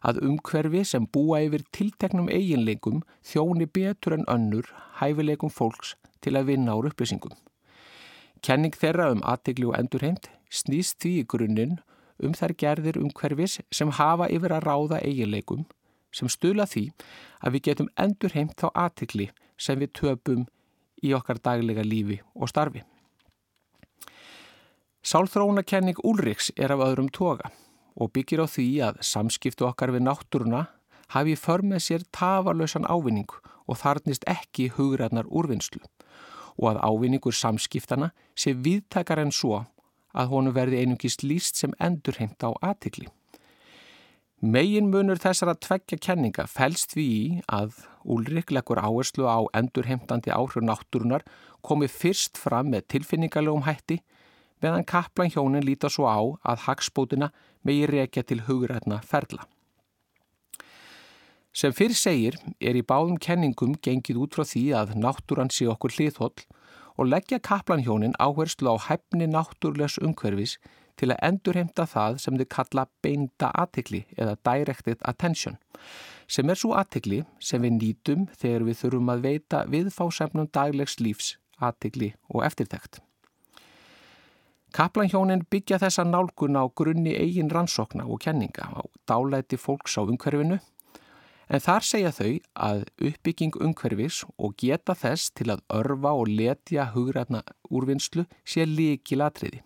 [0.04, 4.68] að umhverfi sem búa yfir tilteknum eiginleikum þjóni betur en önnur
[5.00, 5.94] hæfileikum fólks
[6.24, 7.32] til að vinna úr upplýsingum.
[8.44, 11.78] Kenning þeirra um aðtegli og endurheimt snýst því í grunninn
[12.22, 15.64] um þær gerðir umhverfis sem hafa yfir að ráða eiginleikum
[16.14, 16.90] sem stula því
[17.40, 20.44] að við getum endur heimt þá aðtikli sem við töpum
[21.02, 22.84] í okkar daglega lífi og starfi.
[25.04, 27.50] Sálþróunakenning Úlriks er af öðrum toga
[27.94, 30.66] og byggir á því að samskiptu okkar við náttúruna
[31.14, 33.30] hafi för með sér tafarlausan ávinning
[33.66, 35.82] og þarnist ekki hugræðnar úrvinnslu
[36.58, 39.64] og að ávinningur samskiptana sé viðtakar en svo
[40.14, 43.08] að honu verði einungist líst sem endurheimt á aðtikli.
[44.44, 50.28] Megin munur þessar að tveggja kenninga fælst við í að Úlrik leggur áherslu á endurheimtandi
[50.34, 51.24] áhrif náttúrunar
[51.64, 54.02] komi fyrst fram með tilfinningarlegum hætti
[54.64, 57.30] meðan kaplan hjónin líta svo á að hagspótina
[57.64, 59.44] megi rekja til hugrætna ferla.
[61.54, 65.94] Sem fyrir segir er í báðum kenningum gengið út frá því að náttúran sé okkur
[65.94, 66.46] hliðhóll
[66.98, 70.56] og leggja kaplan hjónin áherslu á hefni náttúrlegs umhverfis
[70.98, 75.58] til að endurheimta það sem þau kalla beinda aðtikli eða directed attention
[76.28, 81.34] sem er svo aðtikli sem við nýtum þegar við þurfum að veita viðfásefnum daglegs lífs
[81.60, 83.02] aðtikli og eftirtækt.
[84.74, 90.58] Kaplanhjónin byggja þessa nálgun á grunni eigin rannsókna og kenninga á dálæti fólks á umhverfinu
[91.46, 96.88] en þar segja þau að uppbygging umhverfis og geta þess til að örfa og letja
[96.90, 99.62] hugrætna úrvinnslu sé líki latriði.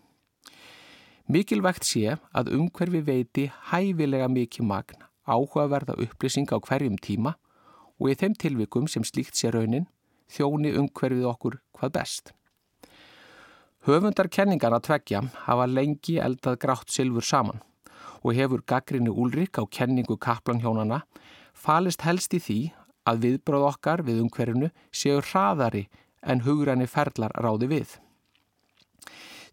[1.24, 7.38] Mikilvægt sé að umhverfi veiti hæfilega mikið magn áhugaverða upplýsing á hverjum tíma
[7.96, 9.88] og í þeim tilvikum sem slíkt sé raunin
[10.28, 12.34] þjóni umhverfið okkur hvað best.
[13.88, 17.62] Höfundar kenningarna tveggja hafa lengi eldað grátt silfur saman
[18.20, 20.98] og hefur gaggrinni Úlrik á kenningu kaplanhjónana
[21.56, 22.58] falist helst í því
[23.08, 25.86] að viðbráð okkar við umhverfinu séu hraðari
[26.20, 27.96] en hugranni ferlar ráði við.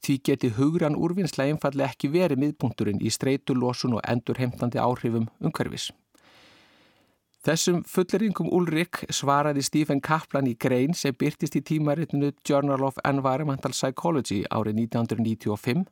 [0.03, 5.93] Því geti hugran úrvinnslega einfalli ekki verið miðpunkturinn í streytulósun og endurheimtandi áhrifum umhverfis.
[7.45, 13.75] Þessum fulleringum Ulrik svaraði Stephen Kaplan í grein sem byrtist í tímaritinu Journal of Environmental
[13.75, 15.85] Psychology árið 1995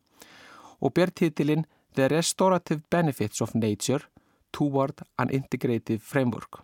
[0.81, 4.09] og ber titilinn The Restorative Benefits of Nature
[4.49, 6.63] Toward an Integrative Framework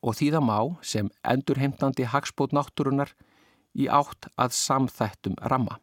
[0.00, 3.12] og það má sem endurheimtandi hagspót náttúrunar
[3.76, 5.76] í átt að samþættum ramma.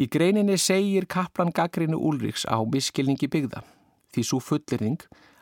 [0.00, 3.66] Í greininni segir Kaplan gaggrinu Ulriks á miskilningi byggða
[4.14, 4.96] því svo fullering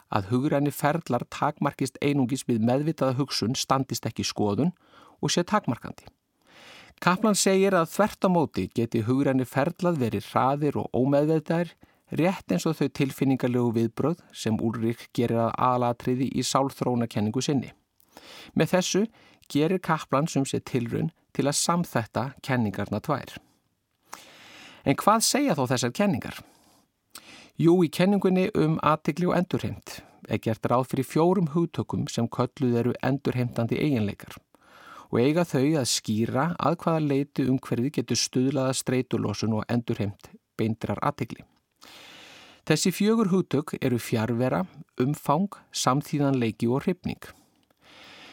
[0.09, 4.73] að hugræni ferlar takmarkist einungis við meðvitaða hugsun standist ekki skoðun
[5.23, 6.09] og sé takmarkandi.
[6.99, 11.75] Kaplan segir að þvertamóti geti hugræni ferlað verið hraðir og ómeðveitaðir
[12.19, 17.71] rétt eins og þau tilfinningarlegu viðbröð sem Úlrik gerir að aðlatriði í sálþrónakenningu sinni.
[18.55, 19.05] Með þessu
[19.53, 23.37] gerir Kaplan sem sé tilrun til að samþetta kenningarna tvær.
[24.89, 26.41] En hvað segja þó þessar kenningar?
[27.59, 29.97] Jú, í kenningunni um aðtikli og endurheimt
[30.31, 34.37] er gert ráð fyrir fjórum hugtökum sem kölluð eru endurheimtandi eiginleikar
[35.09, 41.03] og eiga þau að skýra að hvaða leiti umhverfi getur stuðlaða streytulósun og endurheimt beindrar
[41.03, 41.43] aðtikli.
[42.63, 44.63] Þessi fjögur hugtök eru fjárvera,
[45.03, 47.27] umfang, samtíðanleiki og hrifning.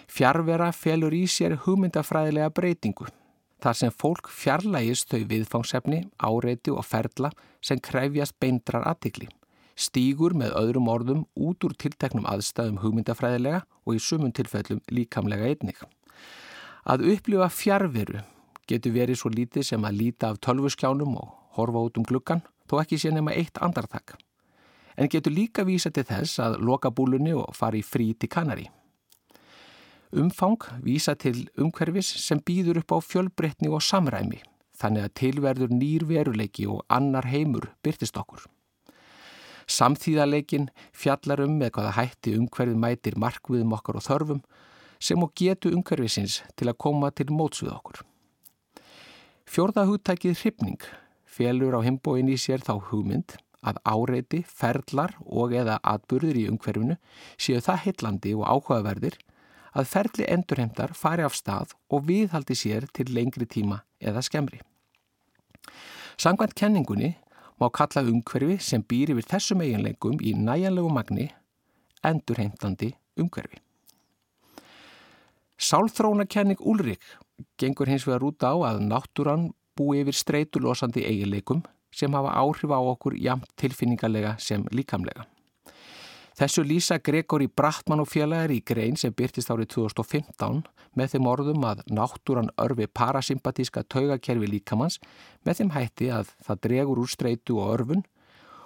[0.06, 3.10] Fjárvera felur í sér hugmyndafræðilega breytingu
[3.64, 7.32] þar sem fólk fjarlægist þau viðfangsefni, áreiti og ferla
[7.64, 9.30] sem krefjast beindrar aðtikli,
[9.76, 15.82] stígur með öðrum orðum út úr tilteknum aðstæðum hugmyndafræðilega og í sumun tilfellum líkamlega einnig.
[16.86, 18.22] Að upplifa fjárveru
[18.70, 22.80] getur verið svo lítið sem að líta af tölvuskjánum og horfa út um gluggan, þó
[22.82, 24.18] ekki sé nema eitt andartak.
[24.96, 28.70] En getur líka vísa til þess að loka búlunni og fara í frí til kanari.
[30.16, 34.38] Umfang vísa til umhverfis sem býður upp á fjölbreytni og samræmi,
[34.80, 38.46] þannig að tilverður nýr veruleiki og annar heimur byrtist okkur.
[39.68, 44.42] Samþýðarleikin fjallar um með hvaða hætti umhverfið mætir markviðum okkar og þörfum
[45.04, 48.00] sem og getu umhverfisins til að koma til móts við okkur.
[49.44, 50.88] Fjórða hugtækið hrifning
[51.28, 53.36] félur á himbóin í sér þá hugmynd
[53.66, 56.96] að áreiti, ferlar og eða atburður í umhverfinu
[57.36, 59.18] séu það heitlandi og áhugaverðir
[59.76, 64.62] að ferli endurheimtar fari af stað og viðhaldi sér til lengri tíma eða skemmri.
[66.18, 67.16] Sangvænt kenningunni
[67.60, 71.28] má kalla umhverfi sem býr yfir þessum eiginleikum í næjanlegu magni
[72.06, 73.60] endurheimtandi umhverfi.
[75.60, 77.04] Sálþrónakenning Úlrik
[77.60, 81.64] gengur hins vegar út á að náttúran búi yfir streytulosandi eiginleikum
[81.96, 85.28] sem hafa áhrif á okkur jamt tilfinningarlega sem líkamlega.
[86.36, 90.66] Þessu lýsa Gregori Brattmann og félagar í grein sem byrtist árið 2015
[91.00, 95.00] með þeim orðum að náttúran örfi parasympatíska taugakerfi líkamanns
[95.48, 98.04] með þeim hætti að það dregur úr streitu og örfun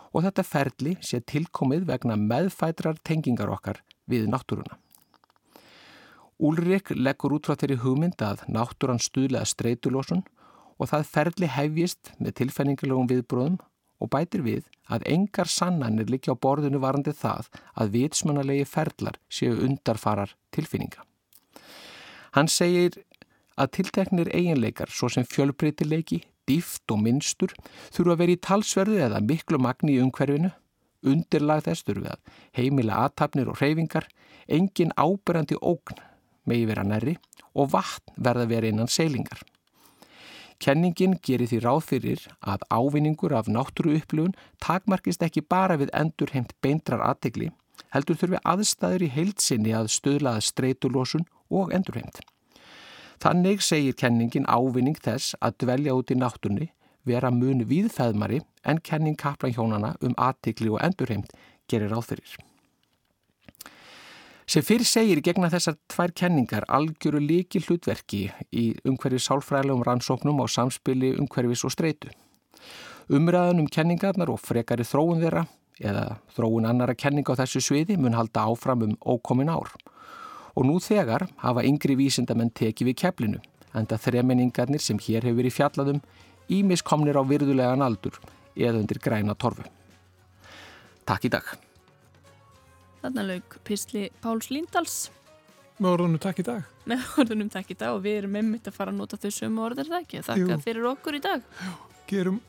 [0.09, 4.82] og þetta ferli sé tilkomið vegna meðfætrar tengingar okkar við náttúruna.
[6.41, 10.26] Úlrik leggur út frá þeirri hugmynd að náttúran stuðlega streitulósun
[10.82, 13.59] og það ferli hefjist með tilfenningilegum viðbróðum
[13.99, 19.59] og bætir við að engar sannanir likja á borðinu varandi það að vitsmannalegi ferlar séu
[19.65, 21.03] undarfarar tilfinninga.
[22.35, 22.97] Hann segir
[23.59, 27.53] að tilteknir eiginleikar svo sem fjölbreytileiki, dýft og minnstur
[27.93, 30.51] þurfa að vera í talsverðu eða miklu magni í umhverfinu,
[31.05, 34.07] undirlag þess þurfa að heimila aðtapnir og hreyfingar,
[34.47, 35.99] engin áberandi ógn
[36.49, 37.15] megi vera nærri
[37.53, 39.41] og vatn verða verið innan seilingar.
[40.60, 46.34] Kenningin gerir því ráð fyrir að ávinningur af náttúru upplifun takmarkist ekki bara við endur
[46.34, 47.47] heimt beintrar aðtegli,
[47.95, 52.20] heldur þurfi aðstæður í heilsinni að stöðlaða streytulósun og endur heimt.
[53.24, 56.70] Þannig segir kenningin ávinning þess að dvelja út í náttúrni
[57.07, 61.36] vera mun viðfæðmari en kenning kaplanhjónana um aðtegli og endur heimt
[61.72, 62.48] gerir ráð fyrir.
[64.49, 70.49] Sem fyrir segir gegna þessar tvær kenningar algjöru líki hlutverki í umhverfis sálfræðilegum rannsóknum á
[70.49, 72.09] samspili umhverfis og streitu.
[73.13, 75.45] Umræðan um kenningarnar og frekari þróun þeirra
[75.77, 79.69] eða þróun annara kenninga á þessu sviði mun halda áfram um ókomin ár.
[80.57, 83.45] Og nú þegar hafa yngri vísindamenn tekið við keflinu
[83.77, 86.03] en það þremenningarnir sem hér hefur verið fjallaðum
[86.49, 88.17] ímiskomnir á virðulegan aldur
[88.57, 89.69] eða undir græna torfu.
[91.05, 91.68] Takk í dag.
[92.99, 94.97] Þarna laug Písli Páls Líndals.
[95.79, 96.63] Með orðunum takk í dag.
[96.89, 99.63] Með orðunum takk í dag og við erum einmitt að fara að nota þau sömu
[99.63, 100.23] orðar það ekki.
[100.27, 100.61] Þakka Jú.
[100.65, 101.45] fyrir okkur í dag.
[101.63, 101.69] Já,
[102.11, 102.39] gerum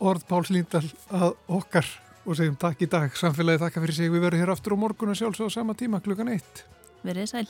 [0.00, 1.90] orð Páls Líndal að okkar
[2.24, 3.16] og segjum takk í dag.
[3.20, 4.12] Samfélagi þakka fyrir sig.
[4.12, 6.64] Við verðum hér aftur á morgun og sjálfsög á sama tíma klukkan eitt.
[7.04, 7.48] Verðið sæl.